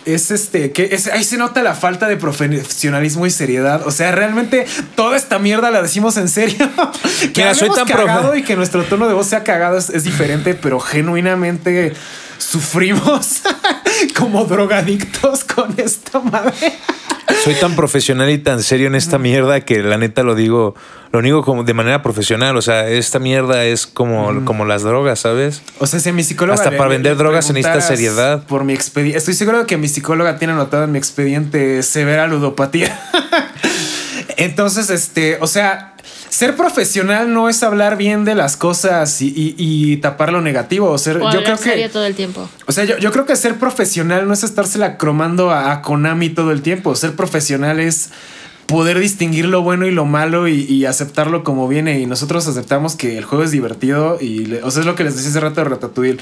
[0.06, 3.86] es este, que es, ahí se nota la falta de profesionalismo y seriedad.
[3.86, 4.66] O sea, realmente
[4.96, 6.70] toda esta mierda la decimos en serio.
[7.34, 9.90] que Mira, soy tan cagado profe- y que nuestro tono de voz sea cagado es,
[9.90, 11.94] es diferente, pero genuinamente
[12.38, 13.42] sufrimos
[14.18, 16.74] como drogadictos con esta madre.
[17.44, 20.76] Soy tan profesional y tan serio en esta mierda que la neta lo digo,
[21.12, 22.56] lo digo como de manera profesional.
[22.56, 25.62] O sea, esta mierda es como, como las drogas, ¿sabes?
[25.80, 26.56] O sea, si a mi psicóloga.
[26.56, 28.44] Hasta para vender drogas se necesita seriedad.
[28.44, 29.18] Por mi expediente.
[29.18, 33.00] Estoy seguro de que mi psicóloga tiene anotado en mi expediente severa ludopatía.
[34.38, 35.96] Entonces, este, o sea,
[36.30, 40.90] ser profesional no es hablar bien de las cosas y, y- y tapar lo negativo.
[40.92, 41.90] O ser, O yo creo que.
[41.90, 42.50] todo el tiempo.
[42.68, 46.30] O sea, yo, yo creo que ser profesional no es estársela cromando a, a Konami
[46.30, 46.96] todo el tiempo.
[46.96, 48.10] Ser profesional es
[48.68, 52.00] poder distinguir lo bueno y lo malo y, y aceptarlo como viene.
[52.02, 55.06] Y nosotros aceptamos que el juego es divertido y, le- o sea, es lo que
[55.06, 56.18] les decía hace rato de Ratatouille.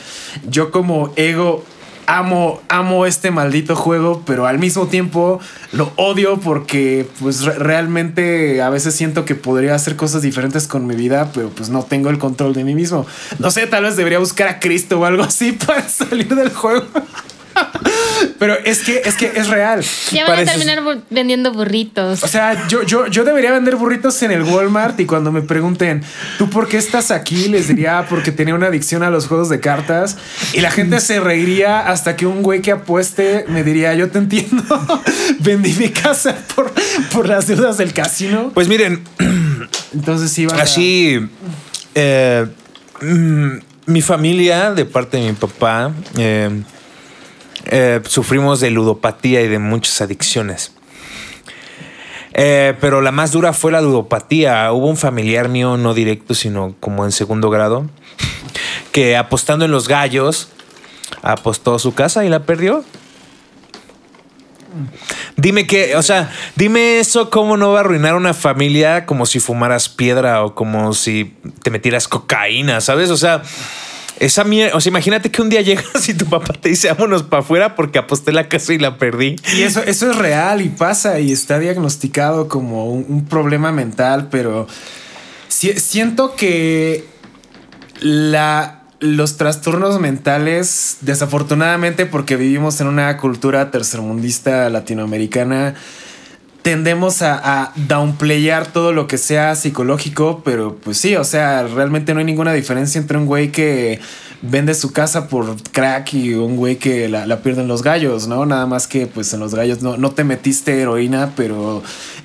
[0.47, 1.65] Yo como ego
[2.07, 5.39] amo, amo este maldito juego, pero al mismo tiempo
[5.71, 10.85] lo odio porque pues re- realmente a veces siento que podría hacer cosas diferentes con
[10.87, 13.05] mi vida, pero pues no tengo el control de mí mismo.
[13.39, 16.85] No sé, tal vez debería buscar a Cristo o algo así para salir del juego.
[18.39, 19.83] Pero es que es que es real.
[20.11, 22.23] Ya van Pareces- a terminar bu- vendiendo burritos.
[22.23, 26.03] O sea, yo, yo, yo debería vender burritos en el Walmart y cuando me pregunten,
[26.37, 27.47] ¿tú por qué estás aquí?
[27.49, 30.17] Les diría "Ah, porque tenía una adicción a los juegos de cartas
[30.53, 34.17] y la gente se reiría hasta que un güey que apueste me diría, yo te
[34.19, 34.63] entiendo,
[35.39, 36.73] vendí mi casa por,
[37.11, 38.51] por las deudas del casino.
[38.53, 39.03] Pues miren,
[39.93, 41.19] Entonces sí, van a- así,
[41.95, 42.45] eh,
[43.01, 43.49] mm,
[43.87, 46.49] mi familia, de parte de mi papá, eh,
[47.65, 50.71] eh, sufrimos de ludopatía y de muchas adicciones.
[52.33, 54.71] Eh, pero la más dura fue la ludopatía.
[54.73, 57.89] Hubo un familiar mío, no directo, sino como en segundo grado,
[58.91, 60.49] que apostando en los gallos,
[61.21, 62.83] apostó su casa y la perdió.
[65.37, 69.39] Dime que, o sea, dime eso cómo no va a arruinar una familia como si
[69.39, 73.09] fumaras piedra o como si te metieras cocaína, ¿sabes?
[73.09, 73.41] O sea,
[74.19, 77.23] esa mierda, o sea, imagínate que un día llegas y tu papá te dice vámonos
[77.23, 79.35] para afuera porque aposté la casa y la perdí.
[79.57, 84.67] Y eso, eso es real y pasa y está diagnosticado como un, problema mental, pero
[85.47, 87.05] si- siento que
[87.99, 95.75] la, los trastornos mentales, desafortunadamente porque vivimos en una cultura tercermundista latinoamericana,
[96.65, 102.21] tendemos a, downplayar todo lo que sea psicológico, pero pues sí, o sea, realmente no
[102.21, 103.99] hay ninguna diferencia entre un güey que
[104.41, 108.27] vende su casa por crack y un güey que la, la pierde en los gallos,
[108.27, 108.47] ¿no?
[108.47, 111.83] Nada más que pues en los gallos no, no te metiste heroína, pero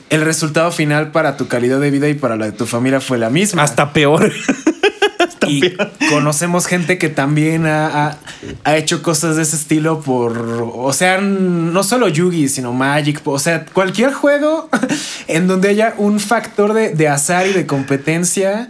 [0.09, 3.19] el resultado final para tu calidad de vida y para la de tu familia fue
[3.19, 3.63] la misma.
[3.63, 4.33] Hasta peor.
[5.47, 5.63] Y
[6.11, 8.19] conocemos gente que también ha, ha-
[8.65, 13.39] ha hecho cosas de ese estilo por, o sea, no solo Yugi, sino Magic, o
[13.39, 14.69] sea, cualquier juego
[15.29, 18.69] en donde haya un factor de, de azar y de competencia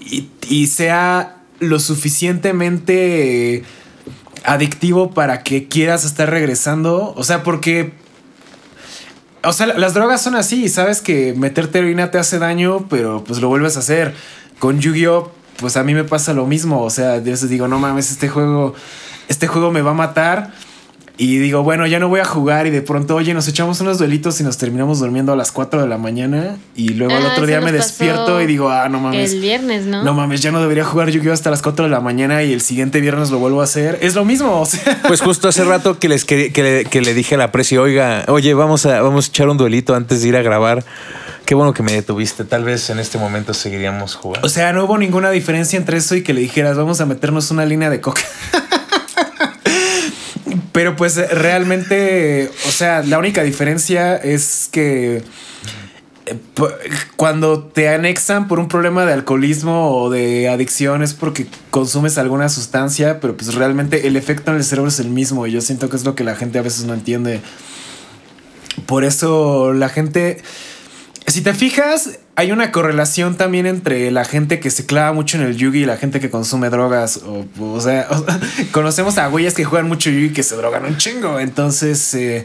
[0.00, 3.64] y, y sea lo suficientemente
[4.44, 7.92] adictivo para que quieras estar regresando, o sea, porque...
[9.46, 13.40] O sea, las drogas son así, sabes que meterte heroína te hace daño, pero pues
[13.42, 14.14] lo vuelves a hacer.
[14.58, 16.82] Con Yu-Gi-Oh, pues a mí me pasa lo mismo.
[16.82, 18.74] O sea, a veces digo, no mames, este juego,
[19.28, 20.50] este juego me va a matar.
[21.16, 22.66] Y digo, bueno, ya no voy a jugar.
[22.66, 25.82] Y de pronto, oye, nos echamos unos duelitos y nos terminamos durmiendo a las 4
[25.82, 26.56] de la mañana.
[26.74, 29.32] Y luego al Ah, otro día me despierto y digo, ah, no mames.
[29.32, 30.02] El viernes, ¿no?
[30.02, 32.60] No mames, ya no debería jugar Yu-Gi-Oh hasta las 4 de la mañana y el
[32.60, 33.96] siguiente viernes lo vuelvo a hacer.
[34.02, 35.02] Es lo mismo, o sea.
[35.06, 37.76] Pues justo hace rato que les quería- que le, que le dije a la presi,
[37.76, 40.84] oiga, oye, vamos a, vamos a echar un duelito antes de ir a grabar.
[41.44, 42.44] Qué bueno que me detuviste.
[42.44, 44.46] Tal vez en este momento seguiríamos jugando.
[44.46, 47.50] O sea, no hubo ninguna diferencia entre eso y que le dijeras, vamos a meternos
[47.50, 48.22] una línea de coca.
[50.72, 55.22] Pero pues realmente, o sea, la única diferencia es que
[56.26, 56.38] eh,
[57.16, 62.48] cuando te anexan por un problema de alcoholismo o de adicción es porque consumes alguna
[62.48, 65.90] sustancia, pero pues realmente el efecto en el cerebro es el mismo y yo siento
[65.90, 67.40] que es lo que la gente a veces no entiende.
[68.86, 70.42] Por eso la gente
[71.26, 75.44] Si te fijas, hay una correlación también entre la gente que se clava mucho en
[75.44, 77.18] el yugi y la gente que consume drogas.
[77.18, 78.06] O, o sea,
[78.72, 81.40] conocemos a güeyes que juegan mucho yugi y que se drogan un chingo.
[81.40, 82.44] Entonces, eh,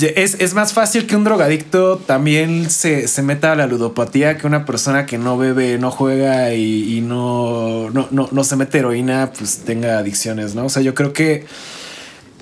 [0.00, 4.46] es, es más fácil que un drogadicto también se, se meta a la ludopatía que
[4.46, 8.78] una persona que no bebe, no juega y, y no, no, no, no se mete
[8.78, 10.66] heroína, pues tenga adicciones, ¿no?
[10.66, 11.46] O sea, yo creo que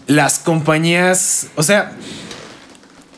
[0.07, 1.93] las compañías, o sea,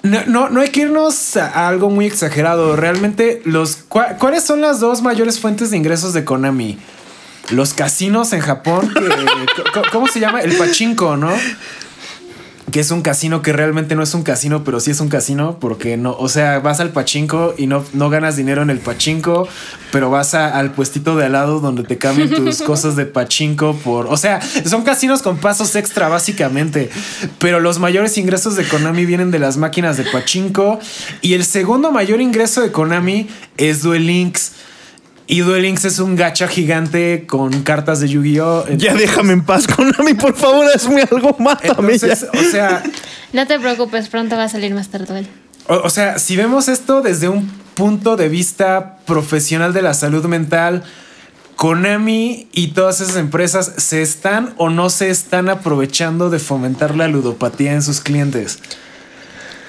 [0.05, 2.76] no, no, no hay que irnos a, algo muy exagerado.
[2.76, 6.78] Realmente, los ¿cuá- ¿cuáles son las dos mayores fuentes de ingresos de Konami?
[7.50, 8.92] Los casinos en Japón,
[9.92, 10.40] ¿cómo se llama?
[10.40, 11.30] El pachinko, ¿no?
[12.72, 15.58] Que es un casino que realmente no es un casino, pero sí es un casino
[15.60, 19.46] porque no, o sea, vas al pachinko y no, no ganas dinero en el pachinko,
[19.92, 23.76] pero vas a- al puestito de al lado donde te cambian tus cosas de pachinko
[23.76, 26.88] por, o sea, son casinos con pasos extra básicamente,
[27.38, 30.78] pero los mayores ingresos de Konami vienen de las máquinas de pachinko
[31.20, 34.52] y el segundo mayor ingreso de Konami es Duel Links.
[35.27, 38.66] Y Duel Links es un gacha gigante con cartas de Yu-Gi-Oh!
[38.77, 42.09] Ya déjame en paz, Konami, por favor, hazme algo, mátame ya.
[42.09, 42.83] Entonces, o sea,
[43.33, 45.27] No te preocupes, pronto va a salir Master Duel.
[45.66, 50.27] O, o sea, si vemos esto desde un punto de vista profesional de la salud
[50.27, 50.85] mental,
[51.57, 57.09] Konami y todas esas empresas se están o no se están aprovechando de fomentar la
[57.09, 58.59] ludopatía en sus clientes.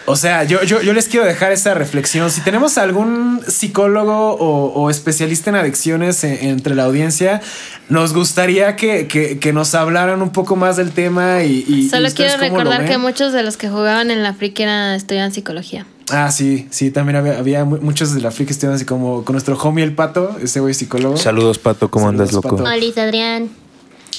[0.08, 2.30] O sea, yo, yo, yo les quiero dejar esa reflexión.
[2.30, 7.42] Si tenemos algún psicólogo o, o especialista en adicciones e- entre la audiencia,
[7.90, 11.66] nos gustaría que, que- que nos hablaran un poco más del tema y...
[11.68, 15.32] y- Solo quiero recordar que muchos de los que jugaban en la friki eran estudian
[15.32, 15.88] psicología.
[16.12, 19.26] Ah, sí, sí, también había, había mu- muchos de la friki que estuvieron así como
[19.26, 21.18] con nuestro homie el pato, ese güey psicólogo.
[21.18, 22.50] Saludos, Pato, ¿cómo Saludos, andas, loco?
[22.58, 22.64] Pato.
[22.70, 23.50] Hola, Adrián.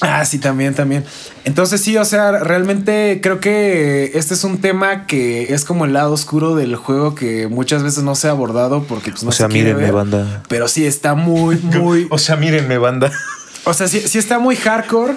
[0.01, 1.03] Ah, sí, también, también.
[1.43, 5.93] Entonces sí, o sea, realmente creo que este es un tema que es como el
[5.93, 9.31] lado oscuro del juego que muchas veces no se ha abordado porque pues no O
[9.31, 9.93] sea, se quiere mírenme, ver.
[9.93, 10.43] banda.
[10.49, 12.07] Pero sí está muy, muy...
[12.09, 13.11] O sea, mírenme, banda.
[13.63, 15.15] O sea, sí, sí está muy hardcore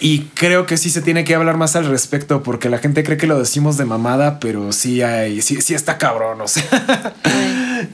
[0.00, 3.16] y creo que sí se tiene que hablar más al respecto porque la gente cree
[3.16, 6.64] que lo decimos de mamada, pero sí hay, sí, sí está cabrón, o sea.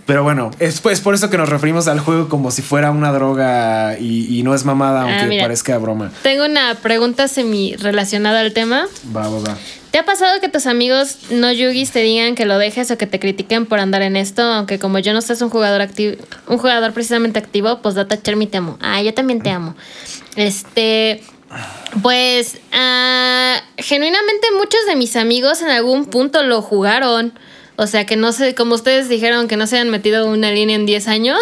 [0.07, 3.12] Pero bueno, es pues por eso que nos referimos al juego como si fuera una
[3.12, 5.45] droga y, y no es mamada, Ah, aunque mira.
[5.45, 6.11] parezca broma.
[6.22, 8.87] Tengo una pregunta semi relacionada al tema.
[9.14, 9.57] Va, va, va.
[9.91, 13.07] ¿Te ha pasado que tus amigos no yugis te digan que lo dejes o que
[13.07, 14.43] te critiquen por andar en esto?
[14.43, 16.16] Aunque como yo no seas un jugador activo,
[16.49, 18.76] un jugador precisamente activo, pues data Chermy te amo.
[18.80, 19.76] Ah, yo también te amo.
[20.35, 21.22] Este,
[22.03, 27.32] pues, ah, genuinamente muchos de mis amigos en algún punto lo jugaron.
[27.77, 30.77] O sea, que no sé, como ustedes dijeron que no se han metido una línea
[30.77, 31.39] en 10 años.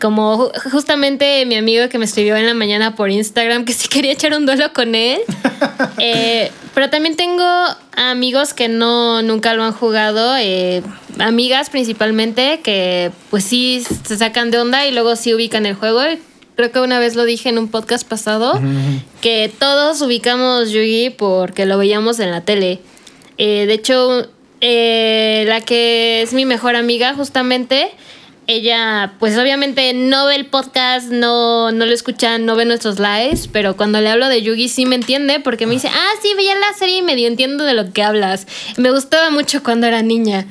[0.00, 3.88] Como ju- justamente mi amigo que me escribió en la mañana por Instagram que sí
[3.88, 5.20] quería echar un duelo con él.
[6.02, 7.44] Eh, pero también tengo
[7.94, 10.82] amigos que no nunca lo han jugado, eh,
[11.18, 16.00] amigas principalmente que pues sí se sacan de onda y luego sí ubican el juego.
[16.56, 18.58] Creo que una vez lo dije en un podcast pasado
[19.20, 22.80] que todos ubicamos Yugi porque lo veíamos en la tele.
[23.36, 24.28] Eh, de hecho,
[24.60, 27.92] eh, la que es mi mejor amiga justamente
[28.50, 33.46] ella, pues obviamente no ve el podcast, no, no lo escucha, no ve nuestros lives,
[33.46, 36.56] pero cuando le hablo de Yugi sí me entiende porque me dice, ah, sí, veía
[36.56, 38.48] la serie y medio entiendo de lo que hablas.
[38.76, 40.46] Me gustaba mucho cuando era niña.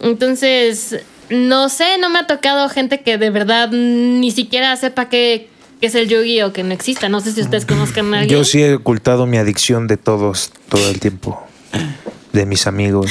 [0.00, 5.50] Entonces, no sé, no me ha tocado gente que de verdad ni siquiera sepa qué,
[5.82, 7.10] qué es el Yugi o que no exista.
[7.10, 8.38] No sé si ustedes conozcan a alguien.
[8.38, 11.46] Yo sí he ocultado mi adicción de todos todo el tiempo.
[12.34, 13.10] De mis amigos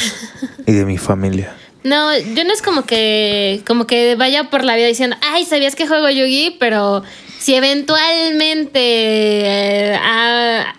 [0.68, 1.56] y de mi familia.
[1.84, 5.76] No, yo no es como que como que vaya por la vida diciendo, ay, ¿sabías
[5.76, 6.56] que juego Yugi?
[6.60, 7.04] Pero
[7.40, 10.76] si eventualmente eh, ah,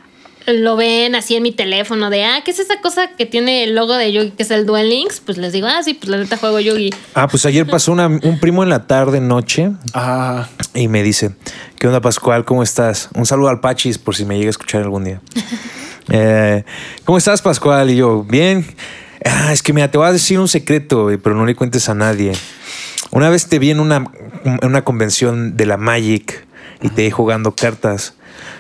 [0.47, 3.75] lo ven así en mi teléfono de, ah, ¿qué es esa cosa que tiene el
[3.75, 5.21] logo de Yugi, que es el Duel Links?
[5.21, 6.91] Pues les digo, ah, sí, pues la neta juego Yugi.
[7.15, 11.35] Ah, pues ayer pasó una- un primo en la tarde, noche, Ah, y me dice,
[11.79, 12.45] ¿qué onda Pascual?
[12.45, 13.09] ¿Cómo estás?
[13.15, 15.21] Un saludo al Pachis por si me llega a escuchar algún día.
[16.11, 16.65] Eh,
[17.05, 17.91] ¿Cómo estás Pascual?
[17.91, 18.65] Y yo, bien.
[19.25, 21.95] Ah, es que mira, te voy a decir un secreto, pero no le cuentes a
[21.95, 22.33] nadie.
[23.11, 24.11] Una vez te vi en una,
[24.63, 26.47] una convención de la Magic
[26.83, 28.15] y te vi jugando cartas.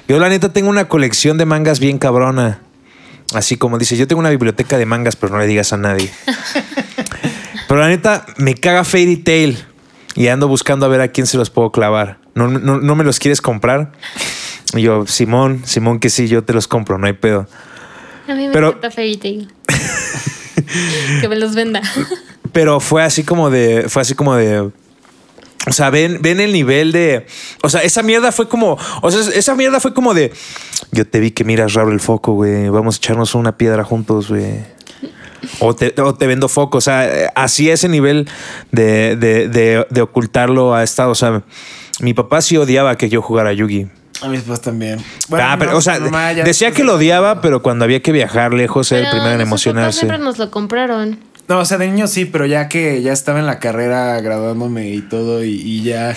[0.08, 2.60] Yo la neta tengo una colección de mangas bien cabrona.
[3.34, 6.10] Así como dice, yo tengo una biblioteca de mangas, pero no le digas a nadie.
[7.66, 9.64] Pero la neta, me caga Fairy Tail.
[10.14, 12.18] Y ando buscando a ver a quién se los puedo clavar.
[12.34, 13.92] ¿No, no, no me los quieres comprar?
[14.74, 17.46] Y yo, Simón, Simón, que sí, yo te los compro, no hay pedo.
[18.28, 19.52] A mí me Pero- encanta Fairy Tail.
[21.20, 21.80] que me los venda.
[22.52, 23.86] Pero fue así como de.
[23.88, 24.70] Fue así como de.
[25.66, 27.26] O sea, ven, ven el nivel de.
[27.62, 28.78] O sea, esa mierda fue como.
[29.02, 30.32] O sea, esa mierda fue como de.
[30.92, 32.68] Yo te vi que miras raro el foco, güey.
[32.68, 34.60] Vamos a echarnos una piedra juntos, güey.
[35.58, 36.78] o te, o te vendo foco.
[36.78, 38.28] O sea, así ese nivel
[38.70, 41.10] de, de, de, de ocultarlo ha estado.
[41.10, 41.42] O sea,
[42.00, 43.88] mi papá sí odiaba que yo jugara Yugi.
[44.24, 44.98] A mis papás también.
[45.32, 48.54] ah, pero, no, o sea, mamá decía que lo odiaba, pero cuando había que viajar
[48.54, 50.00] lejos era el primero en emocionarse.
[50.00, 51.18] siempre nos lo compraron.
[51.46, 54.88] No, o sea, de niño sí, pero ya que ya estaba en la carrera graduándome
[54.88, 56.14] y todo, y, y ya.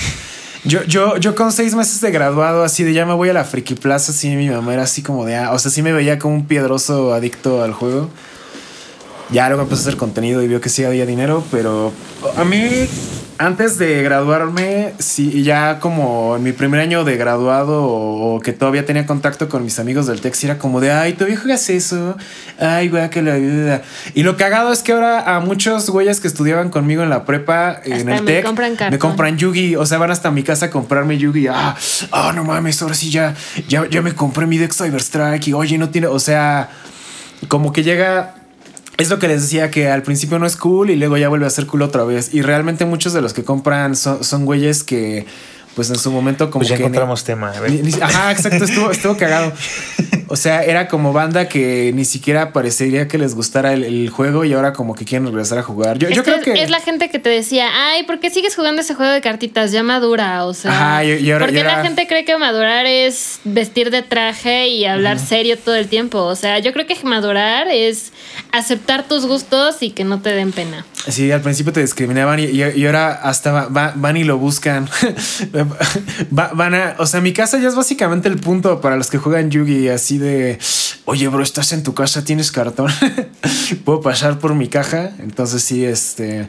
[0.64, 3.44] Yo, yo, yo con seis meses de graduado, así de ya me voy a la
[3.44, 6.18] Friki Plaza, sí, mi mamá era así como de, ah, o sea, sí me veía
[6.18, 8.10] como un piedroso adicto al juego.
[9.30, 11.92] Ya luego empecé a hacer contenido y vio que sí había dinero, pero
[12.38, 12.88] a mí,
[13.40, 18.86] antes de graduarme, sí, ya como en mi primer año de graduado o, que todavía
[18.86, 22.16] tenía contacto con mis amigos del Tex, era como de, ay, todavía juegas eso,
[22.58, 23.82] ay, güey, que la vida.
[24.14, 27.82] Y lo cagado es que ahora a muchos güeyes que estudiaban conmigo en la prepa,
[27.84, 31.48] en el compran me compran Yugi, o sea, van hasta mi casa a comprarme Yugi.
[31.48, 31.76] Ah,
[32.14, 33.36] ah, no mames, ahora sí ya,
[33.68, 36.70] ya, ya me compré mi Dex Cyberstrike y oye, no tiene, o sea,
[37.50, 38.34] como que llega.
[38.98, 41.46] Es lo que les decía que al principio no es cool y luego ya vuelve
[41.46, 42.34] a ser cool otra vez.
[42.34, 45.28] Y realmente muchos de los que compran son, son güeyes que,
[45.78, 46.82] pues en su momento, como Pues ya que.
[46.82, 47.52] encontramos tema.
[47.52, 47.70] a ver.
[47.72, 49.54] ni- ni- ajá, exacto, estuvo, estuvo cagado.
[50.30, 54.44] O sea, era como banda que ni siquiera parecería que les gustara el, el juego
[54.44, 56.00] y ahora como que quieren regresar a jugar.
[56.00, 56.52] Yo, yo creo que.
[56.64, 59.72] es, la gente que te decía, ay, ¿por qué sigues jugando ese juego de cartitas?
[59.72, 60.72] Ya madura, o sea.
[60.72, 63.92] Ajá, y- y ahora- ¿Por y qué ahora- la gente cree que madurar es vestir
[63.92, 66.18] de traje y hablar serio todo el tiempo?
[66.24, 68.12] O sea, yo creo que madurar es
[68.52, 70.86] aceptar tus gustos y que no te den pena.
[71.08, 74.38] Sí, al principio te discriminaban y, y- y ahora hasta va- va- van y lo
[74.40, 74.90] buscan.
[76.38, 79.18] Va- van a, o sea, mi casa ya es básicamente el punto para los que
[79.18, 80.58] juegan Yugi, así de,
[81.06, 82.92] oye, bro, estás en tu casa, tienes cartón,
[83.86, 85.12] puedo pasar por mi caja.
[85.20, 86.48] Entonces sí, este,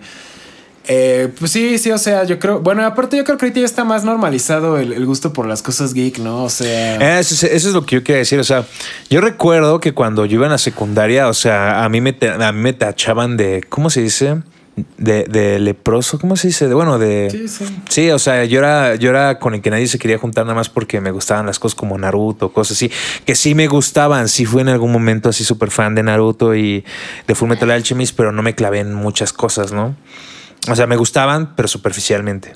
[0.90, 3.66] eh, pues sí, sí, o sea, yo creo, bueno, aparte yo creo que ahorita ya
[3.66, 6.44] está más normalizado el, gusto por las cosas geek, ¿no?
[6.44, 8.38] O sea, Eso, es- eso es lo que yo quería decir.
[8.40, 8.64] O sea,
[9.10, 12.52] yo recuerdo que cuando yo iba en la secundaria, o sea, a mí me, a
[12.52, 14.38] mí me tachaban de, ¿cómo se dice?
[14.96, 16.68] De, de leproso, ¿cómo se dice?
[16.68, 17.28] De, bueno, de...
[17.30, 17.64] Sí, sí.
[17.88, 20.54] Sí, o sea, yo era, yo era con el que nadie se quería juntar nada
[20.54, 22.90] más porque me gustaban las cosas como Naruto, cosas así,
[23.24, 24.28] que sí me gustaban.
[24.28, 26.84] Sí fui en algún momento así súper fan de Naruto y
[27.26, 29.94] de Fullmetal Alchemist, pero no me clavé en muchas cosas, ¿no?
[30.70, 32.54] O sea, me gustaban, pero superficialmente.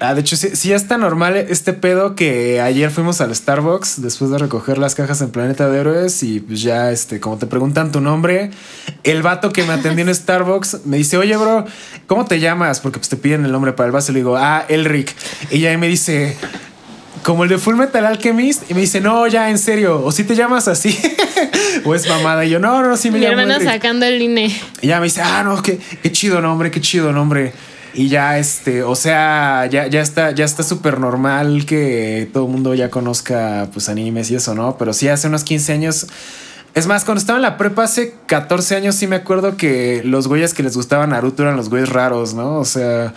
[0.00, 4.30] Ah, de hecho, sí, sí está normal este pedo que ayer fuimos al Starbucks después
[4.30, 7.92] de recoger las cajas en Planeta de Héroes y pues ya, este, como te preguntan
[7.92, 8.50] tu nombre,
[9.02, 11.66] el vato que me atendió en Starbucks me dice, oye, bro,
[12.06, 12.80] ¿cómo te llamas?
[12.80, 15.14] Porque pues te piden el nombre para el vaso y le digo, ah, Elric.
[15.50, 16.36] Y ya me dice,
[17.24, 20.24] como el de Full Metal Alchemist y me dice, no, ya, en serio, o si
[20.24, 20.96] te llamas así
[21.84, 22.44] o es mamada.
[22.44, 23.70] Y yo, no, no, sí me Mi llamo hermana Elric".
[23.70, 24.54] sacando el INE.
[24.82, 27.52] Y ya me dice, ah, no, qué, qué chido nombre, qué chido nombre.
[27.94, 32.52] Y ya, este, o sea, ya, ya está, ya está súper normal que todo el
[32.52, 34.76] mundo ya conozca, pues, animes y eso, ¿no?
[34.76, 36.06] Pero sí, hace unos 15 años.
[36.74, 40.26] Es más, cuando estaba en la prepa hace 14 años, sí me acuerdo que los
[40.26, 42.56] güeyes que les gustaba Naruto eran los güeyes raros, ¿no?
[42.56, 43.14] O sea,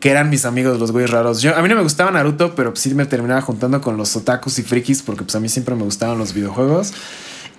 [0.00, 1.42] que eran mis amigos los güeyes raros.
[1.42, 4.58] Yo, a mí no me gustaba Naruto, pero sí me terminaba juntando con los otakus
[4.58, 6.92] y frikis porque pues a mí siempre me gustaban los videojuegos.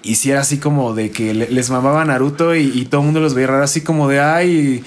[0.03, 3.05] Y sí era así como de que le- les mamaba Naruto y, y todo el
[3.05, 4.83] mundo los veía raro, así como de ay,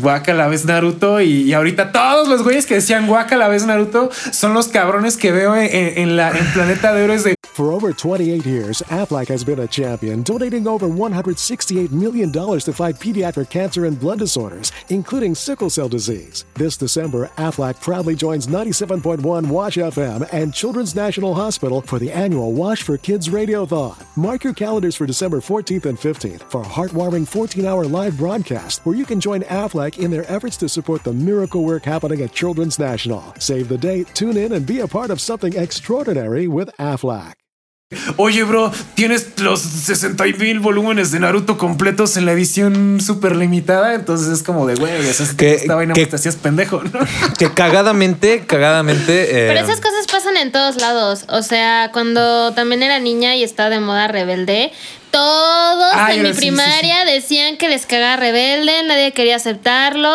[0.00, 1.20] guaca la vez Naruto.
[1.20, 5.16] Y, y ahorita todos los güeyes que decían guaca la vez Naruto son los cabrones
[5.16, 9.26] que veo en, en- la, en Planeta de Héroes de For over 28 years, Aflac
[9.28, 14.70] has been a champion, donating over $168 million to fight pediatric cancer and blood disorders,
[14.90, 16.44] including sickle cell disease.
[16.54, 22.52] This December, Aflac proudly joins 97.1 Wash FM and Children's National Hospital for the annual
[22.52, 23.96] Wash for Kids Radiothon.
[24.16, 28.86] Mark your calendars for December 14th and 15th for a heartwarming 14 hour live broadcast
[28.86, 32.34] where you can join Aflac in their efforts to support the miracle work happening at
[32.34, 33.24] Children's National.
[33.38, 37.32] Save the date, tune in, and be a part of something extraordinary with Aflac.
[38.18, 43.94] Oye, bro, tienes los 60 mil volúmenes de Naruto completos en la edición súper limitada.
[43.94, 46.36] Entonces es como de, güey, o sea, si te Que- esta vaina que- te hacías
[46.36, 47.00] pendejo, ¿no?
[47.38, 49.22] Que cagadamente, cagadamente.
[49.30, 51.24] eh, Pero esas cosas pasan en todos lados.
[51.30, 54.70] O sea, cuando también era niña y estaba de moda rebelde,
[55.10, 60.14] todos Ah, en mi sí, primaria decían que les cagaba rebelde, nadie quería aceptarlo.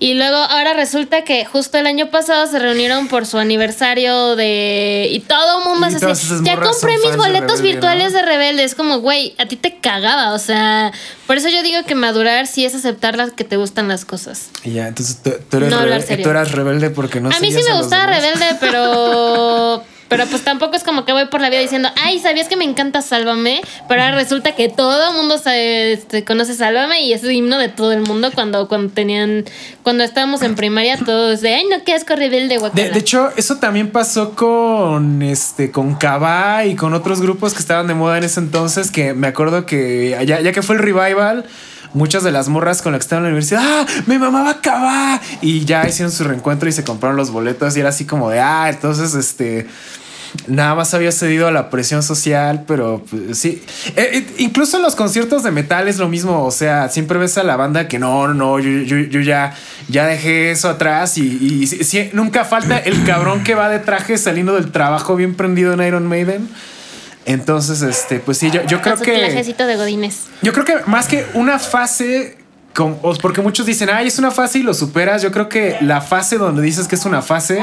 [0.00, 5.08] Y luego ahora resulta que justo el año pasado se reunieron por su aniversario de...
[5.10, 5.96] Y todo el mundo así.
[5.96, 8.18] esas Ya compré mis de boletos virtuales ¿no?
[8.18, 8.62] de rebelde.
[8.62, 10.34] Es como, güey, a ti te cagaba.
[10.34, 10.92] O sea,
[11.26, 14.50] por eso yo digo que madurar sí es aceptar las que te gustan las cosas.
[14.62, 17.50] Y ya, entonces tú, tú eres No rebelde, tú eras rebelde porque no a mí
[17.50, 18.06] sí me gustaba.
[18.06, 19.82] Rebelde, pero.
[20.08, 22.64] Pero pues tampoco es como que voy por la vida diciendo, ay, ¿sabías que me
[22.64, 23.60] encanta Sálvame?
[23.88, 27.58] Pero ahora resulta que todo el mundo se, este, conoce Sálvame y es el himno
[27.58, 29.44] de todo el mundo cuando, cuando tenían,
[29.82, 32.58] cuando estábamos en primaria, todos de, ay, no, qué asco rebelde.
[32.72, 37.60] De, de hecho, eso también pasó con este con Cabá y con otros grupos que
[37.60, 38.90] estaban de moda en ese entonces.
[38.90, 41.44] Que me acuerdo que ya, ya que fue el revival,
[41.94, 44.48] muchas de las morras con las que estaban en la universidad, ah, mi mamá va
[44.48, 45.20] a acabar.
[45.42, 48.40] Y ya hicieron su reencuentro y se compraron los boletos y era así como de,
[48.40, 49.66] ah, entonces este
[50.46, 53.62] nada más había cedido a la presión social, pero pues, sí.
[53.96, 56.44] Eh, eh, incluso en los conciertos de metal es lo mismo.
[56.44, 59.54] O sea, siempre ves a la banda que no, no, yo, yo, ya,
[59.88, 64.18] ya dejé eso atrás y, y sí, nunca falta el cabrón que va de traje
[64.18, 66.48] saliendo del trabajo bien prendido en Iron Maiden.
[67.28, 69.12] Entonces, este, pues sí, yo, yo creo que.
[69.66, 70.24] de godines.
[70.42, 72.38] Yo creo que más que una fase,
[72.74, 75.22] con- porque muchos dicen, ay, es una fase y lo superas.
[75.22, 77.62] Yo creo que la fase donde dices que es una fase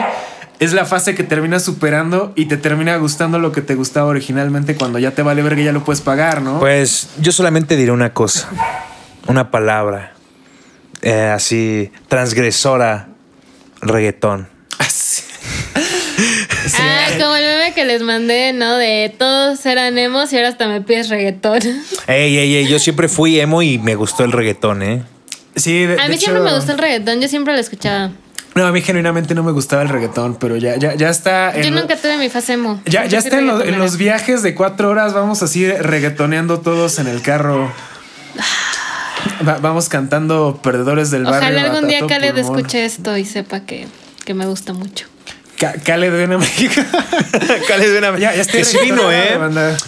[0.60, 4.76] es la fase que terminas superando y te termina gustando lo que te gustaba originalmente
[4.76, 6.60] cuando ya te vale ver que ya lo puedes pagar, ¿no?
[6.60, 8.48] Pues yo solamente diré una cosa,
[9.28, 10.14] una palabra,
[11.02, 13.08] eh, así, transgresora,
[13.82, 14.48] reggaetón.
[16.74, 16.78] Así.
[16.80, 18.76] Ah, como el meme que les mandé, ¿no?
[18.78, 21.60] De todos eran emos y ahora hasta me pides reggaetón.
[22.08, 25.04] Ey, ey, ey, yo siempre fui emo y me gustó el reggaetón, ¿eh?
[25.56, 28.12] Sí, de, A de mí siempre hecho- me gustó el reggaetón, yo siempre lo escuchaba.
[28.56, 31.54] No, a mí genuinamente no me gustaba el reggaetón, pero ya, ya, ya está.
[31.60, 32.82] Yo en nunca tuve mi fase emo.
[32.86, 33.78] Ya, ya está en, los- en reggaetonera.
[33.84, 37.70] los viajes de cuatro horas, vamos así reggaetoneando todos en el carro.
[39.48, 41.40] Va- vamos cantando Perdedores del Barrio.
[41.40, 42.60] Ojalá algún día pulmón.
[42.60, 43.88] escuche esto y sepa que,
[44.24, 45.08] que me gusta mucho.
[45.74, 46.82] Khaled ven a México.
[47.68, 49.38] Khaled ven a- Ya- ya estoy que sí vino, ¿eh?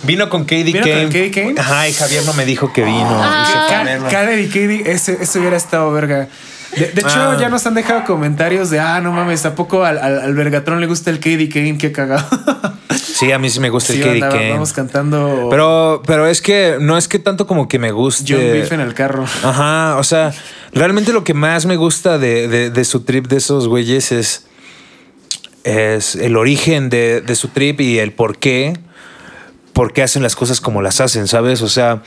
[0.03, 1.05] Vino con Katie ¿Vino con Kane.
[1.05, 1.55] Katie Kane?
[1.59, 3.07] Ajá, y Javier no me dijo que vino.
[3.09, 3.67] Ah.
[4.09, 6.28] Khaled y Katie, ese, ese hubiera estado verga.
[6.75, 7.38] De, de hecho, Ah.
[7.39, 10.80] ya nos han dejado comentarios de, ah, no mames, ¿a poco al, al, al Vergatrón
[10.82, 11.78] le gusta el Katie Kane?
[11.78, 12.25] Qué cagado.
[12.93, 14.51] Sí, a mí sí me gusta Sí, el Katie banda, Kane.
[14.51, 18.25] Vamos cantando Pero, pero es que no es que tanto como que me guste.
[18.28, 19.25] John Beef en el carro.
[19.43, 20.34] Ajá, o sea,
[20.73, 24.43] realmente lo que más me gusta de, de- de su trip de esos güeyes es,
[25.68, 28.78] es el origen de, de su trip y el por qué,
[29.74, 31.61] por qué hacen las cosas como las hacen, ¿sabes?
[31.61, 32.03] O sea,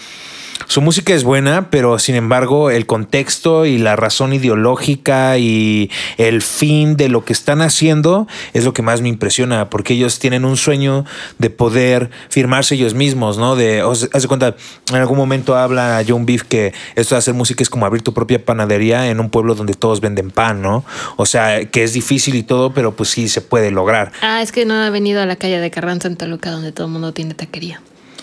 [0.66, 6.42] su música es buena, pero sin embargo el contexto y la razón ideológica y el
[6.42, 10.44] fin de lo que están haciendo es lo que más me impresiona, porque ellos tienen
[10.44, 11.04] un sueño
[11.38, 13.56] de poder firmarse ellos mismos, ¿no?
[13.56, 14.56] De, o sea, haz de cuenta,
[14.90, 18.14] en algún momento habla John Beef que esto de hacer música es como abrir tu
[18.14, 20.84] propia panadería en un pueblo donde todos venden pan, ¿no?
[21.16, 24.12] O sea, que es difícil y todo, pero pues sí se puede lograr.
[24.22, 26.86] Ah, es que no ha venido a la calle de Carranza en Toluca donde todo
[26.86, 27.80] el mundo tiene taquería.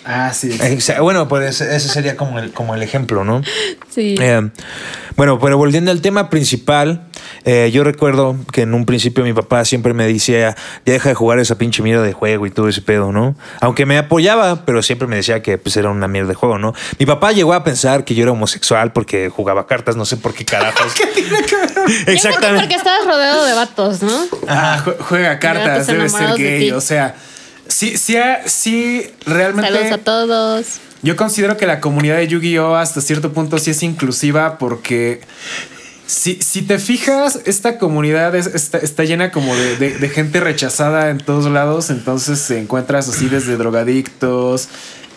[0.10, 0.50] Ah, sí.
[0.52, 3.42] Exa- Bueno, pues ese sería como el, como el ejemplo, ¿no?
[3.94, 4.16] Sí.
[4.22, 4.50] Eh,
[5.18, 7.08] bueno, pero volviendo al tema principal,
[7.44, 10.56] eh, yo recuerdo que en un principio mi papá siempre me decía,
[10.86, 13.36] ya deja de jugar esa pinche mierda de juego y todo ese pedo, ¿no?
[13.60, 16.74] Aunque me apoyaba, pero siempre me decía que pues era una mierda de juego, ¿no?
[17.00, 20.34] Mi papá llegó a pensar que yo era homosexual porque jugaba cartas, no sé por
[20.34, 20.94] qué carajos.
[22.08, 22.62] Exactamente.
[22.62, 24.26] Porque estabas rodeado de vatos, ¿no?
[24.48, 26.72] Ah, jue- juega cartas, debe ser gay.
[26.72, 27.16] O sea,
[27.70, 29.72] sí, sí, ha- sí, realmente.
[29.72, 30.66] Saludos a todos.
[31.04, 32.76] Yo considero que la comunidad de Yu-Gi-Oh!
[32.76, 35.22] hasta cierto punto sí es inclusiva porque.
[36.06, 40.40] Si, si te fijas, esta comunidad es- está, está llena como de, de- de gente
[40.40, 41.90] rechazada en todos lados.
[41.90, 44.70] Entonces encuentras así desde drogadictos,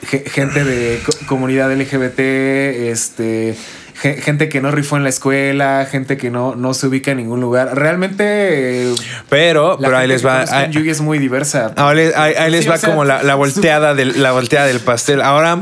[0.05, 3.57] ge- gente de co- comunidad LGBT, este,
[4.01, 7.41] gente que no rifó en la escuela, gente que no, no se ubica en ningún
[7.41, 7.77] lugar.
[7.77, 8.93] Realmente.
[9.29, 10.43] Pero, la pero ahí les va.
[10.49, 11.73] ahí- Yu-Gi es muy diversa.
[11.77, 14.33] Ahora les- ahí, ahí les Sí, va o sea, como la, la volteada del, la
[14.33, 15.21] volteada del pastel.
[15.23, 15.59] Ahora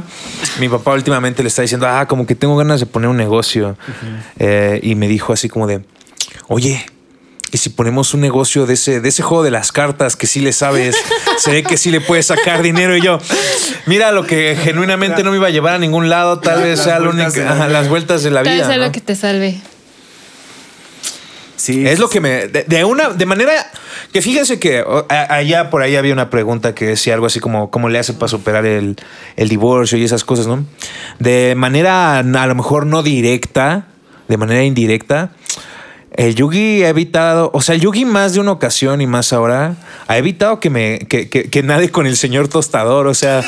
[0.61, 3.76] mi papá últimamente le está diciendo, ah, como que tengo ganas de poner un negocio.
[4.39, 5.80] Eh, y me dijo así como de,
[6.49, 6.84] oye,
[7.53, 10.40] ¿y si ponemos un negocio de ese, de ese juego de las cartas que sí
[10.40, 10.96] le sabes?
[11.38, 12.96] Se ve que sí le puedes sacar dinero.
[12.96, 13.18] Y yo,
[13.86, 16.99] mira lo que genuinamente no me iba a llevar a ningún lado, tal vez sea
[16.99, 17.68] lo único, vida.
[17.68, 18.66] las vueltas de la Tal vez vida.
[18.66, 18.86] sea ¿no?
[18.86, 19.61] lo que te salve.
[21.57, 22.46] Sí, Es lo que me.
[22.46, 23.11] De, de una.
[23.11, 23.53] De manera.
[24.12, 27.70] Que fíjense que a- allá por ahí había una pregunta que decía algo así como
[27.70, 28.96] cómo le hace para superar el,
[29.36, 30.64] el divorcio y esas cosas, ¿no?
[31.18, 33.86] De manera a lo mejor no directa,
[34.28, 35.32] de manera indirecta.
[36.18, 39.76] El Yugi ha evitado, o sea, el Yugi más de una ocasión y más ahora,
[40.08, 43.06] ha evitado que me, que, que, que nade con el señor tostador.
[43.06, 43.44] O sea,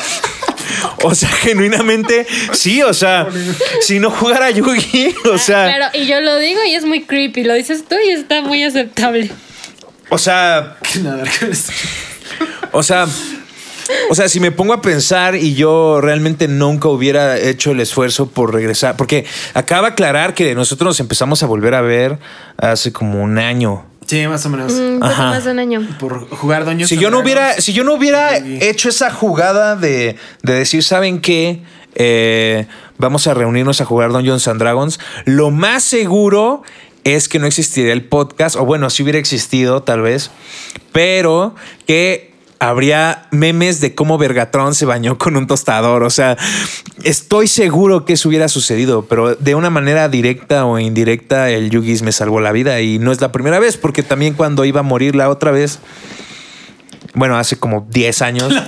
[1.03, 3.27] o sea, genuinamente, sí, o sea,
[3.81, 5.67] si no jugara Yugi, o sea.
[5.67, 7.43] Claro, y yo lo digo y es muy creepy.
[7.43, 9.33] Lo dices tú y está muy aceptable.
[10.09, 11.73] O sea, Nada con esto.
[12.71, 13.09] O sea,
[14.11, 18.27] o sea, si me pongo a pensar y yo realmente nunca hubiera hecho el esfuerzo
[18.27, 19.25] por regresar, porque
[19.55, 22.19] acaba de aclarar que nosotros nos empezamos a volver a ver
[22.57, 23.87] hace como un año.
[24.07, 24.73] Sí, más o menos.
[24.73, 25.27] Un poco Ajá.
[25.27, 25.87] más de un año.
[26.01, 30.17] Por jugar Doños Si yo no hubiera, si yo no hubiera hecho esa jugada de,
[30.43, 31.63] de decir, ¿saben qué?
[31.95, 32.67] Eh,
[32.99, 36.63] vamos a reunirnos a jugar Dungeons and Dragons, lo más seguro
[37.05, 40.31] es que no existiría el podcast, o bueno, si hubiera existido tal vez,
[40.93, 41.55] pero
[41.87, 42.30] que
[42.61, 46.05] habría memes de cómo Vergatron se bañó con un tostador.
[46.05, 46.37] O sea,
[47.03, 52.03] estoy seguro que eso hubiera sucedido, pero de una manera directa o indirecta, el Yugis
[52.03, 54.85] me salvó la vida y no es la primera vez, porque también cuando iba a
[54.85, 55.81] morir la otra vez,
[57.15, 58.55] bueno, hace como 10 años.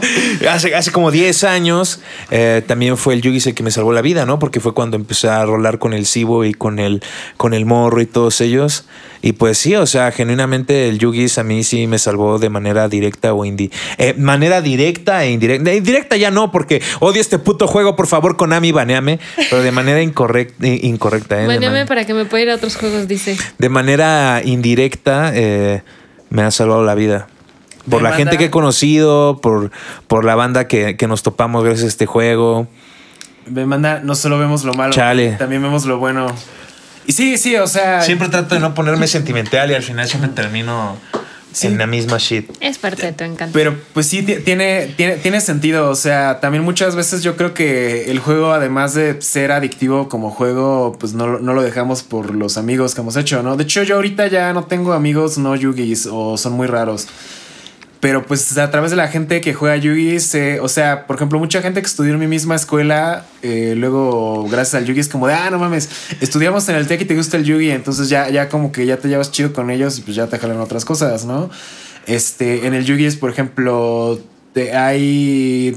[0.50, 2.00] hace, hace como 10 años
[2.30, 4.40] eh, también fue el Yugis el que me salvó la vida, ¿no?
[4.40, 7.02] Porque fue cuando empecé a rolar con el Cibo y con el,
[7.36, 8.84] con el Morro y todos ellos.
[9.26, 12.88] Y pues sí, o sea, genuinamente el Yugis a mí sí me salvó de manera
[12.88, 15.74] directa o indi eh, manera directa e indirecta.
[15.74, 19.18] Indirecta ya no, porque odio este puto juego, por favor, Konami, baneame.
[19.50, 21.46] Pero de manera incorrecta, incorrecta, ¿eh?
[21.48, 23.36] Baneame para que me pueda ir a otros juegos, dice.
[23.58, 25.82] de manera indirecta eh,
[26.30, 27.26] me ha salvado la vida.
[27.90, 29.72] Por De la banda- gente que he conocido, por,
[30.06, 32.68] por la banda que, que nos topamos gracias a este juego.
[33.46, 35.32] Me manda, no solo vemos lo malo, Chale.
[35.32, 36.26] también vemos lo bueno.
[37.06, 38.02] Y sí, sí, o sea.
[38.02, 40.96] Siempre trato de no ponerme sentimental y al final siempre termino
[41.52, 41.68] Sí.
[41.68, 42.50] en la misma shit.
[42.60, 43.54] Es parte de tu encanto.
[43.54, 45.88] Pero pues sí, ti- tiene, tiene, tiene sentido.
[45.88, 50.30] O sea, también muchas veces yo creo que el juego, además de ser adictivo como
[50.30, 53.56] juego, pues no, lo- no lo dejamos por los amigos que hemos hecho, ¿no?
[53.56, 57.06] De hecho, yo ahorita ya no tengo amigos no yugis o son muy raros.
[58.00, 61.38] Pero pues a través de la gente que juega Yugis, eh, o sea, por ejemplo,
[61.38, 65.26] mucha gente que estudió en mi misma escuela, eh, luego gracias al Yugi es como
[65.26, 65.88] de, ah, no mames,
[66.20, 68.98] estudiamos en el TEC y te gusta el Yugi, entonces ya, ya como que ya
[68.98, 71.48] te llevas chido con ellos y pues ya te jalan otras cosas, ¿no?
[72.06, 74.20] Este, en el Yugi es, por ejemplo,
[74.74, 75.76] hay...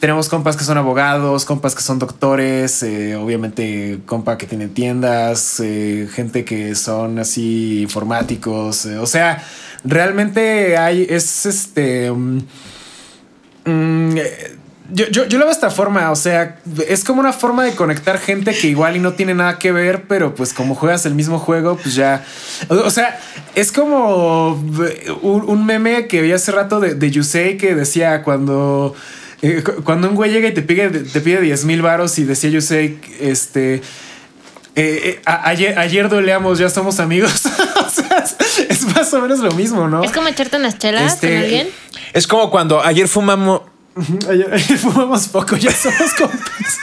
[0.00, 5.60] Tenemos compas que son abogados, compas que son doctores, eh, obviamente compa que tiene tiendas,
[5.60, 9.44] eh, gente que son así informáticos, o sea,
[9.84, 12.10] realmente hay, es este...
[12.10, 12.38] mm,
[13.64, 14.56] mm, eh,
[14.92, 16.58] yo, yo, yo lo veo de esta forma, o sea,
[16.88, 20.06] es como una forma de conectar gente que igual y no tiene nada que ver,
[20.08, 22.24] pero pues como juegas el mismo juego, pues ya...
[22.68, 23.20] O, sea,
[23.54, 24.54] es como
[25.22, 28.92] un, un meme que vi hace rato de, de Yusei que decía cuando...
[29.42, 32.24] eh, cu- cuando un güey llega y te pide, te pide 10 mil varos y
[32.24, 33.82] decía Yusei, este...
[34.74, 37.42] eh, ayer, ayer doleamos, ya somos amigos.
[37.86, 38.19] o sea,
[38.68, 40.02] es, más o menos lo mismo, ¿no?
[40.04, 41.68] Es como echarte unas chelas Este, con alguien.
[42.12, 43.62] Es como cuando ayer fumamos.
[44.28, 46.78] Ayer, ayer fumamos poco, ya somos compas.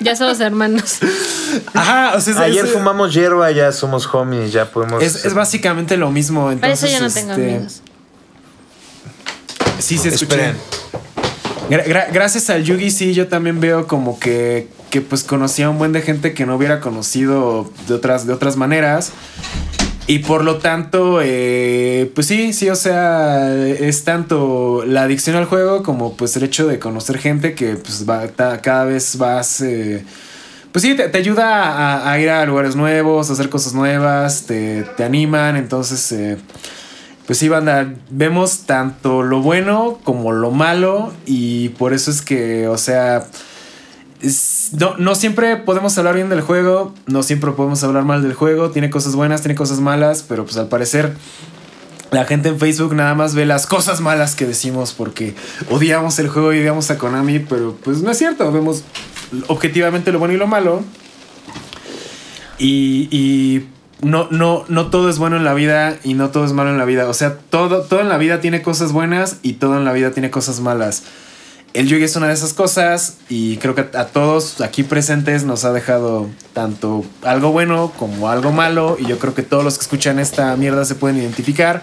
[0.00, 0.98] Ya somos hermanos.
[1.72, 5.02] Ajá, o sea, es, Ayer es- fumamos hierba, ya somos homies, ya podemos.
[5.02, 6.44] Es, es básicamente lo mismo.
[6.60, 7.82] Para eso Entonces, yo no tengo este, amigos.
[9.78, 10.34] Sí, se escucha.
[10.36, 10.56] Esperen.
[11.70, 15.70] Gra- gra- gracias al Yugi, sí, yo también veo como que, que pues conocía a
[15.70, 19.12] un buen de gente que no hubiera conocido de otras, de otras maneras.
[20.06, 25.46] Y por lo tanto, eh, pues sí, sí, o sea, es tanto la adicción al
[25.46, 28.28] juego como pues el hecho de conocer gente que pues va,
[28.60, 29.62] cada vez vas...
[29.62, 30.04] eh,
[30.72, 35.04] pues sí, te, ayuda a, ir a lugares nuevos, a hacer cosas nuevas, te, te
[35.04, 36.12] animan, entonces...
[36.12, 36.36] eh,
[37.26, 42.68] pues sí, banda, vemos tanto lo bueno como lo malo y por eso es que,
[42.68, 43.24] o sea,
[44.72, 48.70] no, no siempre podemos hablar bien del juego, no siempre podemos hablar mal del juego,
[48.70, 51.14] tiene cosas buenas, tiene cosas malas, pero pues al parecer
[52.10, 55.34] la gente en Facebook nada más ve las cosas malas que decimos porque
[55.70, 58.84] odiamos el juego y odiamos a Konami, pero pues no es cierto, vemos
[59.48, 60.84] objetivamente lo bueno y lo malo.
[62.56, 63.66] Y, y
[64.00, 66.78] no, no, no todo es bueno en la vida y no todo es malo en
[66.78, 67.08] la vida.
[67.08, 70.12] O sea, todo, todo en la vida tiene cosas buenas y todo en la vida
[70.12, 71.02] tiene cosas malas.
[71.74, 75.64] El Yugi es una de esas cosas y creo que a, todos aquí presentes nos
[75.64, 79.82] ha dejado tanto algo bueno como algo malo y yo creo que todos los que
[79.82, 81.82] escuchan esta mierda se pueden identificar.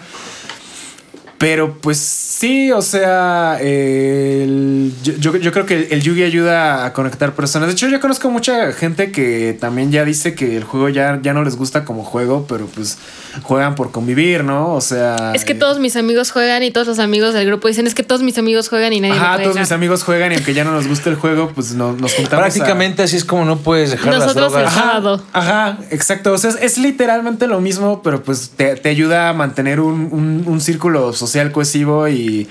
[1.42, 6.84] Pero pues sí, o sea, el- yo, yo- yo creo que el, el Yugi ayuda
[6.84, 7.66] a conectar personas.
[7.68, 11.32] De hecho, yo conozco mucha gente que también ya dice que el juego ya, ya
[11.34, 12.96] no les gusta como juego, pero pues
[13.42, 14.72] juegan por convivir, ¿no?
[14.72, 15.32] O sea...
[15.34, 17.94] Es que eh, todos mis amigos juegan y todos los amigos del grupo dicen es
[17.96, 20.62] que todos mis amigos juegan y nadie Ajá, todos mis amigos juegan y aunque ya
[20.62, 22.32] no nos gusta el juego, pues no- nos juntamos.
[22.34, 24.72] a- Prácticamente así es como no puedes dejar Nosotros las drogas.
[24.74, 25.22] el sábado.
[25.32, 26.32] Ajá, exacto.
[26.32, 30.08] O sea, es, es literalmente lo mismo, pero pues te, te ayuda a mantener un,
[30.12, 32.48] un- un círculo social cohesivo y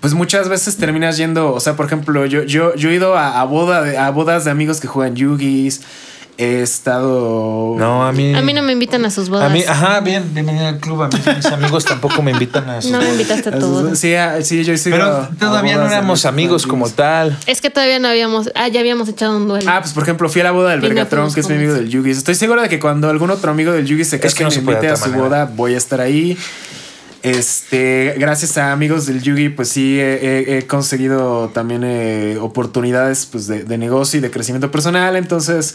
[0.00, 3.40] pues muchas veces terminas yendo, o sea, por ejemplo, yo, yo, yo he ido a,
[3.40, 5.82] a boda de- a bodas de amigos que juegan Yugis,
[6.38, 7.76] he estado...
[7.78, 8.34] No, a mí.
[8.34, 9.48] A mí no me invitan a sus bodas.
[9.48, 11.02] A mí, ajá, bien, bienvenido al club.
[11.02, 13.94] A mí mis amigos tampoco me invitan a su- No me invitaste a tu boda.
[13.96, 17.38] Sí, a- sí, yo ido Pero a- todavía no éramos amigos como tal.
[17.46, 18.50] Es que todavía no habíamos.
[18.54, 19.70] Ah, ya habíamos echado un duelo.
[19.70, 21.88] Ah, pues por ejemplo, fui a la boda del Vergatron, que es mi amigo del
[21.88, 22.10] Yugi.
[22.10, 24.50] Estoy seguro de que cuando algún otro amigo del Yugi se Es case que no
[24.52, 25.22] y me invite a su manera.
[25.24, 26.36] boda, voy a estar ahí.
[27.26, 33.64] Este, gracias a amigos del Yugi, pues sí he, conseguido también eh, oportunidades pues, de,
[33.64, 35.16] de negocio y de crecimiento personal.
[35.16, 35.74] Entonces,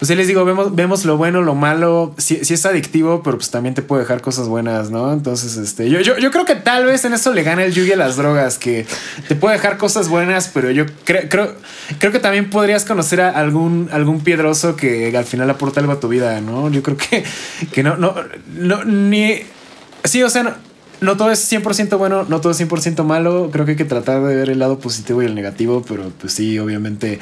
[0.00, 2.12] pues sí les digo, vemos, vemos lo bueno, lo malo.
[2.18, 5.12] Sí, sí es adictivo, pero pues también te puede dejar cosas buenas, ¿no?
[5.12, 7.92] Entonces, este, yo, yo, yo creo que tal vez en eso le gana el Yugi
[7.92, 8.84] a las drogas, que
[9.28, 11.54] te puede dejar cosas buenas, pero yo creo, creo,
[12.00, 16.00] creo que también podrías conocer a algún, algún piedroso que al final aporta algo a
[16.00, 16.68] tu vida, ¿no?
[16.68, 17.22] Yo creo que,
[17.70, 18.12] que no, no,
[18.56, 19.42] no, ni.
[20.02, 20.69] Sí, o sea, no,
[21.00, 23.50] no todo es 100% bueno, no todo es 100% malo.
[23.52, 26.32] Creo que hay que tratar de ver el lado positivo y el negativo, pero pues
[26.32, 27.18] sí, obviamente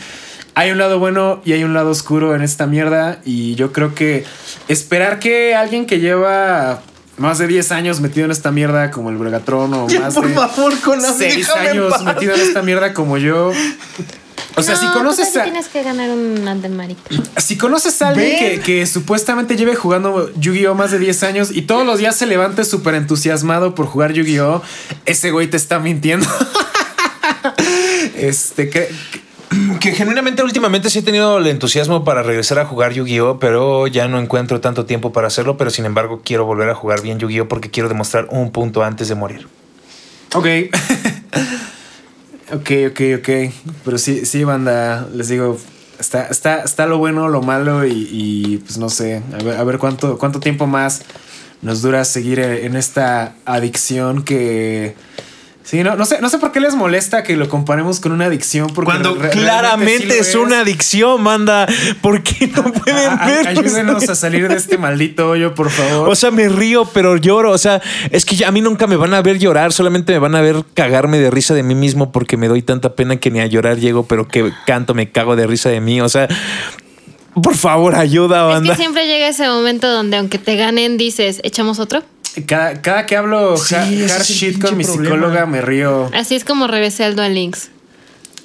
[0.54, 3.20] hay un lado bueno y hay un lado oscuro en esta mierda.
[3.24, 4.24] Y yo creo que
[4.68, 6.82] esperar que alguien que lleva
[7.16, 10.34] más de 10 años metido en esta mierda como el Bregatron o más por de
[10.34, 13.52] favor, con 6 años metido en esta mierda como yo.
[14.56, 17.02] O sea, No, si conoces también a, tienes que ganar un marica.
[17.36, 21.62] si conoces a alguien que, que supuestamente lleve jugando Yu-Gi-Oh más de 10 años y
[21.62, 24.62] todos los días se levante súper entusiasmado por jugar Yu-Gi-Oh,
[25.06, 26.26] ese güey te está mintiendo.
[28.16, 28.88] este, que,
[29.80, 34.06] Que genuinamente últimamente sí he tenido el entusiasmo para regresar a jugar Yu-Gi-Oh, pero ya
[34.08, 37.48] no encuentro tanto tiempo para hacerlo, pero sin embargo quiero volver a jugar bien Yu-Gi-Oh
[37.48, 39.48] porque quiero demostrar un punto antes de morir.
[40.34, 40.46] Ok.
[42.52, 43.28] ok, ok, ok.
[43.84, 45.58] Pero sí, sí, banda, les digo,
[45.98, 49.64] está, está, está lo bueno, lo malo y, y, pues no sé, a ver, a
[49.64, 51.02] ver cuánto, cuánto tiempo más
[51.62, 54.94] nos dura seguir en esta adicción que...
[55.68, 58.24] Sí, no, no sé, no sé por qué les molesta que lo comparemos con una
[58.24, 58.68] adicción.
[58.74, 61.66] Porque Cuando re- claramente sí es una adicción, manda.
[62.00, 63.48] ¿Por qué no pueden A- a- ver?
[63.48, 66.08] ayúdenos a salir de este maldito hoyo, por favor.
[66.08, 67.50] O sea, me río, pero lloro.
[67.52, 70.18] O sea, es que ya a mí nunca me van a ver llorar, solamente me
[70.20, 73.30] van a ver cagarme de risa de mí mismo porque me doy tanta pena que
[73.30, 76.00] ni a llorar llego, pero que canto, me cago de risa de mí.
[76.00, 76.28] O sea,
[77.42, 78.70] por favor, ayuda, Es banda.
[78.72, 82.02] que siempre llega ese momento donde aunque te ganen dices, ¿echamos otro?
[82.44, 85.04] Cada, cada que hablo Sí, ha- ese hard shit con mi problema.
[85.16, 86.10] psicóloga me río.
[86.14, 87.70] Así es como regresé al Duel Links.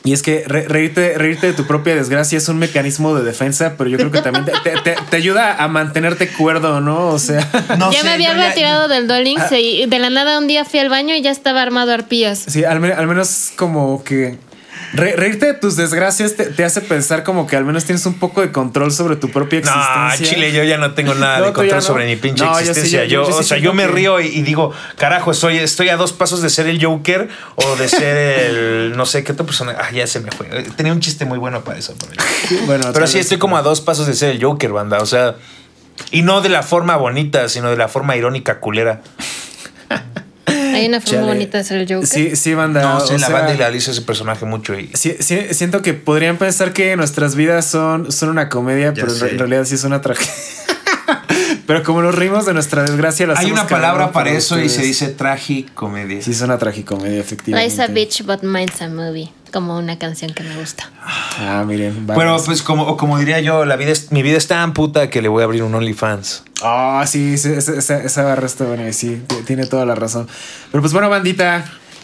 [0.05, 3.75] Y es que re- reírte, reírte de tu propia desgracia es un mecanismo de defensa,
[3.77, 7.07] pero yo creo que también te, te- te- te ayuda a mantenerte cuerdo, ¿no?
[7.07, 7.39] O sea,
[7.79, 10.47] No ya sé, me había ya- retirado del Duel Links y de la nada un
[10.47, 12.43] día fui al baño y ya estaba armado arpías.
[12.47, 14.37] sí, al menos como que
[14.93, 18.15] re- reírte de tus desgracias te, te hace pensar como que al menos tienes un
[18.15, 20.35] poco de control sobre tu propia No, existencia.
[20.35, 21.81] Chile, yo ya no tengo nada No, de control no.
[21.81, 23.05] sobre mi pinche No, yo sí, existencia.
[23.05, 25.57] yo- yo, yo sí o sea, siento yo me río y, y digo, carajo, soy,
[25.57, 29.31] estoy a dos pasos de ser el Joker o de ser el, no sé, qué
[29.33, 29.75] otra persona.
[29.79, 30.47] Ah, ya se me fue.
[30.75, 31.95] Tenía un chiste muy bueno para eso.
[31.99, 34.99] Pero, Bueno, pero sí, estoy como a dos pasos de ser el Joker, banda.
[34.99, 35.35] O sea,
[36.11, 39.01] y no de la forma bonita, sino de la forma irónica culera.
[40.75, 41.33] Hay una forma Chale.
[41.33, 42.07] bonita de ser el Joker.
[42.07, 42.81] Sí, sí, banda.
[42.81, 44.89] No, o sé, la sea, banda idealiza ese personaje mucho y.
[44.93, 49.09] sí- sí, siento que podrían pensar que nuestras vidas son, son una comedia, Ya pero
[49.11, 49.29] sé.
[49.31, 50.31] en realidad sí es una tragedia.
[51.67, 54.65] pero como nos rimos de nuestra desgracia, lo Hay una palabra para eso y se
[54.67, 54.87] ustedes.
[54.87, 56.21] dice tragicomedia.
[56.21, 57.69] Sí, es una tragicomedia, efectivamente.
[57.75, 59.29] Life's a bitch, but mine's a movie.
[59.53, 60.89] Como una canción que me gusta.
[61.39, 62.05] Ah, miren.
[62.07, 62.43] Pero vamos.
[62.47, 65.27] pues como, como diría yo, la vida es, mi vida es tan puta que le
[65.29, 66.43] voy a abrir un OnlyFans.
[66.63, 70.27] Ah, sí, sí, esa, esa, esa barra está buena y sí, tiene toda la razón.
[70.71, 71.63] Pero pues bueno, bandita.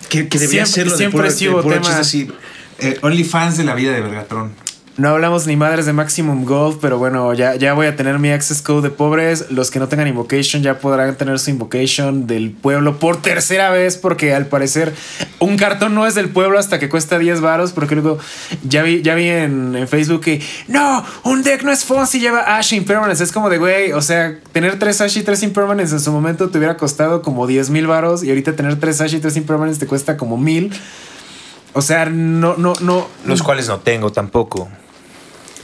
[0.10, 1.86] Que, que debería Siempre- serlo de siempre puro- sí de hubo puro tema.
[1.88, 2.32] chiste así.
[2.80, 4.54] Eh, OnlyFans de la vida de Vergatron.
[5.00, 8.32] No hablamos ni madres de Maximum Gold, pero bueno, ya, ya voy a tener mi
[8.32, 9.50] access code de pobres.
[9.50, 13.96] Los que no tengan invocation ya podrán tener su invocation del pueblo por tercera vez,
[13.96, 14.94] porque al parecer
[15.40, 18.20] un cartón no es del pueblo hasta que cuesta 10 varos, porque luego
[18.68, 22.58] ya vi, ya vi en, en Facebook que no, un deck no es fun lleva
[22.58, 23.24] Ash Impermanence.
[23.24, 26.50] Es como de güey, o sea, tener 3 Ash y 3 Impermanence en su momento
[26.50, 29.80] te hubiera costado como 10 mil varos y ahorita tener 3 Ash y 3 Impermanence
[29.80, 30.74] te cuesta como mil.
[31.72, 33.08] O sea, no, no, no.
[33.26, 34.68] Los cuales no tengo tampoco.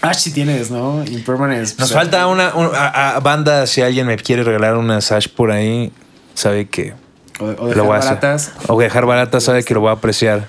[0.10, 1.04] Ash sí tienes, ¿no?
[1.06, 1.76] Impermanence.
[1.78, 5.28] Nos pues, falta una, un- a- a banda, si alguien me quiere regalar una Sash
[5.30, 5.92] por ahí,
[6.34, 6.94] sabe que
[7.40, 8.10] O, o lo dejar voy a hacer.
[8.10, 8.52] baratas.
[8.68, 10.40] O dejar barata, sabe que lo voy a apreciar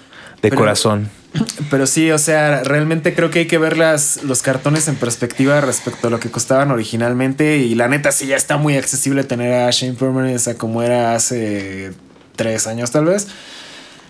[0.42, 1.10] de Pero- corazón.
[1.70, 5.60] Pero sí, o sea, realmente creo que hay que ver las, los cartones en perspectiva
[5.60, 7.58] respecto a lo que costaban originalmente.
[7.58, 11.14] Y la neta, sí, ya está muy accesible tener a Shane Permanence a como era
[11.14, 11.92] hace
[12.36, 13.28] tres años, tal vez.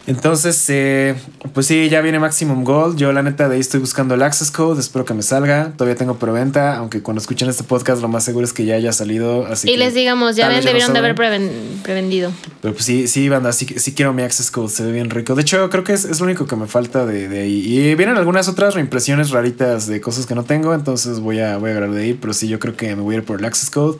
[0.06, 1.16] Entonces, eh,
[1.52, 2.96] pues sí, ya viene Maximum Gold.
[2.96, 4.80] Yo, la neta, de ahí estoy buscando el Access Code.
[4.80, 5.72] Espero que me salga.
[5.76, 8.92] Todavía tengo preventa, aunque cuando escuchen este podcast, lo más seguro es que ya haya
[8.92, 9.46] salido.
[9.46, 11.50] Así y que les digamos, ya ven, no debieron de haber preven-
[11.82, 12.30] prevendido.
[12.62, 15.34] Pero pues sí, sí, banda, sí, sí quiero mi Access Code, se ve bien rico.
[15.34, 17.64] De hecho, creo que es, es lo único que me falta de, de ahí.
[17.66, 21.70] Y vienen algunas otras reimpresiones raritas de cosas que no tengo, entonces voy a, voy
[21.70, 22.14] a agarrar de ahí.
[22.14, 23.98] Pero sí, yo creo que me voy a ir por el Access Code.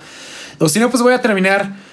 [0.59, 1.85] O si no, pues voy a terminar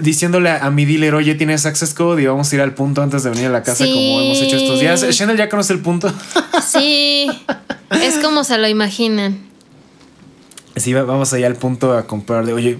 [0.00, 3.22] diciéndole a mi dealer, oye, tienes Access Code y vamos a ir al punto antes
[3.22, 3.92] de venir a la casa Sí.
[3.92, 5.02] como hemos hecho estos días.
[5.02, 6.12] Eh, Chanel ya conoce el punto.
[6.66, 7.28] Sí,
[7.90, 9.38] es como se lo imaginan.
[10.76, 12.78] sí, va- vamos allá al punto a comprar de, oye,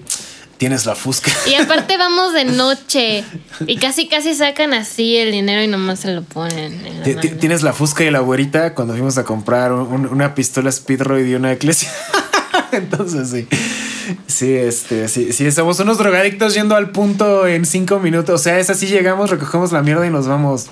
[0.56, 1.30] tienes la Fusca.
[1.48, 3.24] Y aparte vamos de noche
[3.66, 6.84] y casi casi sacan así el dinero y nomás se lo ponen.
[6.86, 7.20] en la.
[7.20, 11.26] Tienes la Fusca y la güerita cuando fuimos a comprar un- un- una pistola Speedroid
[11.26, 11.90] y una Eclesia.
[12.72, 13.48] Entonces sí.
[14.26, 18.40] Sí, este, sí, sí, somos unos drogadictos yendo al punto en cinco minutos.
[18.40, 20.68] O sea, es así, llegamos, recogemos la mierda y nos vamos.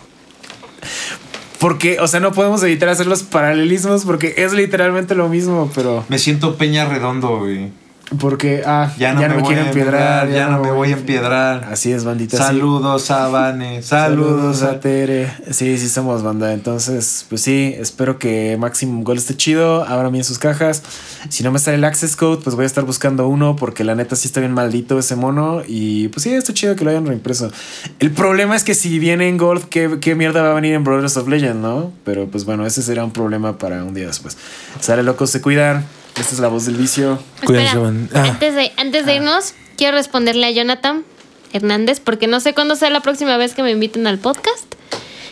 [1.58, 6.04] Porque, o sea, no podemos evitar hacer los paralelismos porque es literalmente lo mismo, pero.
[6.08, 7.70] Me siento Peña Redondo, güey.
[8.20, 11.64] Porque, ah, Ya no, me, quiero empiedrar, ya no me voy a empiedrar.
[11.64, 12.36] Así es, bandita.
[12.36, 12.42] sí.
[12.42, 14.80] Saludos a Vane, Saludos saludos a.
[14.80, 15.32] Tere.
[15.50, 16.52] Sí, sí somos banda.
[16.52, 19.84] Entonces, pues sí, espero que Maximum Goal esté chido.
[19.84, 20.84] Abran bien sus cajas.
[21.30, 23.96] Si no me sale el access code, pues voy a estar buscando uno porque la
[23.96, 25.62] neta sí está bien maldito ese mono.
[25.66, 27.50] Y pues sí, está chido que lo hayan reimpreso.
[27.98, 30.84] El problema es que si viene en Gold, ¿qué, qué mierda va a venir en
[30.84, 31.92] Brothers of Legend, no?
[32.04, 34.36] Pero pues bueno, ese será un problema para un día después.
[34.78, 35.84] Sale locos, se cuidan.
[36.18, 37.18] Esta es la voz del vicio.
[37.44, 37.92] Cuídense, Espera.
[38.14, 38.28] Ah.
[38.30, 41.04] antes, de, antes de irnos, quiero responderle a Jonathan
[41.52, 44.74] Hernández, porque no sé cuándo sea la próxima vez que me inviten al podcast.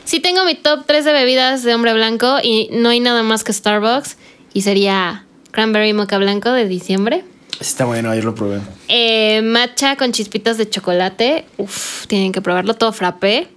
[0.04, 3.44] Sí tengo mi top 3 de bebidas de hombre blanco y no hay nada más
[3.44, 4.16] que Starbucks.
[4.52, 7.24] Y sería Cranberry Mocha Blanco de diciembre.
[7.60, 8.60] Está bueno, ayer lo probé.
[8.88, 11.46] Eh, matcha con chispitas de chocolate.
[11.56, 13.48] Uf, tienen que probarlo todo frappé.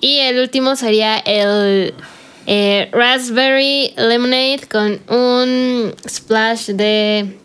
[0.00, 1.94] Y el último sería el
[2.46, 7.38] eh, Raspberry Lemonade con un splash de,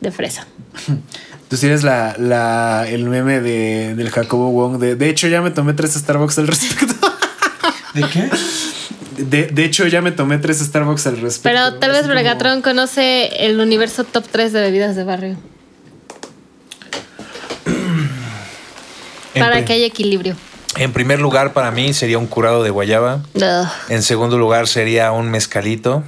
[0.00, 0.46] de fresa.
[1.48, 4.78] Tú sí eres la, la, el meme de, del Jacobo Wong.
[4.78, 6.94] De, de hecho, ya me tomé tres Starbucks al respecto.
[7.94, 8.28] ¿De qué?
[9.22, 11.48] De, de hecho, ya me tomé tres Starbucks al respecto.
[11.48, 15.36] Pero tal vez como- Bregatron conoce el universo top 3 de bebidas de barrio.
[19.38, 20.34] Para que haya equilibrio.
[20.78, 23.22] En primer lugar, para mí sería un curado de guayaba.
[23.34, 23.68] Ugh.
[23.88, 26.04] En segundo lugar, sería un mezcalito.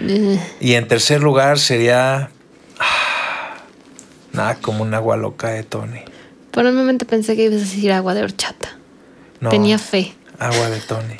[0.00, 0.38] Ugh.
[0.60, 2.30] Y en tercer lugar, sería.
[2.78, 3.56] ah,
[4.32, 6.00] Nada como un agua loca de Tony.
[6.52, 8.76] Por un momento pensé que ibas a decir agua de horchata.
[9.40, 10.14] No, Tenía fe.
[10.38, 11.16] Agua de Tony.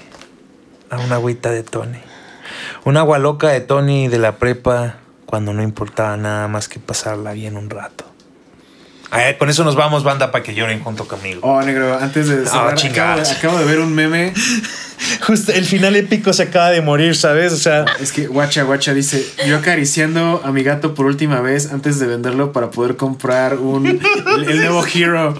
[0.91, 1.99] Ah, Una agüita de Tony.
[2.85, 4.97] Un agua loca de Tony de la prepa
[5.27, 8.05] cuando no importaba nada más que pasarla bien un rato.
[9.15, 11.41] Ay, con eso nos vamos, banda, para que lloren junto conmigo.
[11.43, 13.31] Oh, negro, antes de cerrar, acabo, de, chingados.
[13.31, 14.33] acabo de ver un meme.
[15.27, 17.53] Justo el final épico se acaba de morir, ¿sabes?
[17.53, 21.73] O sea, Es que guacha, guacha dice: Yo acariciando a mi gato por última vez
[21.75, 24.01] antes de venderlo para poder comprar un el,
[24.49, 25.35] el nuevo Hero.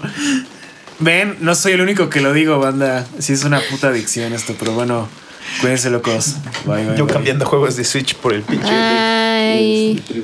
[0.99, 3.07] Ven, no soy el único que lo digo, banda.
[3.17, 5.07] Sí, es una puta adicción esto, pero bueno,
[5.61, 6.35] cuídense, locos.
[6.65, 6.95] Bye, bye.
[6.95, 7.13] yo bye.
[7.15, 10.23] cambiando juegos de Switch por el pinche.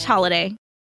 [0.00, 0.56] slash holiday.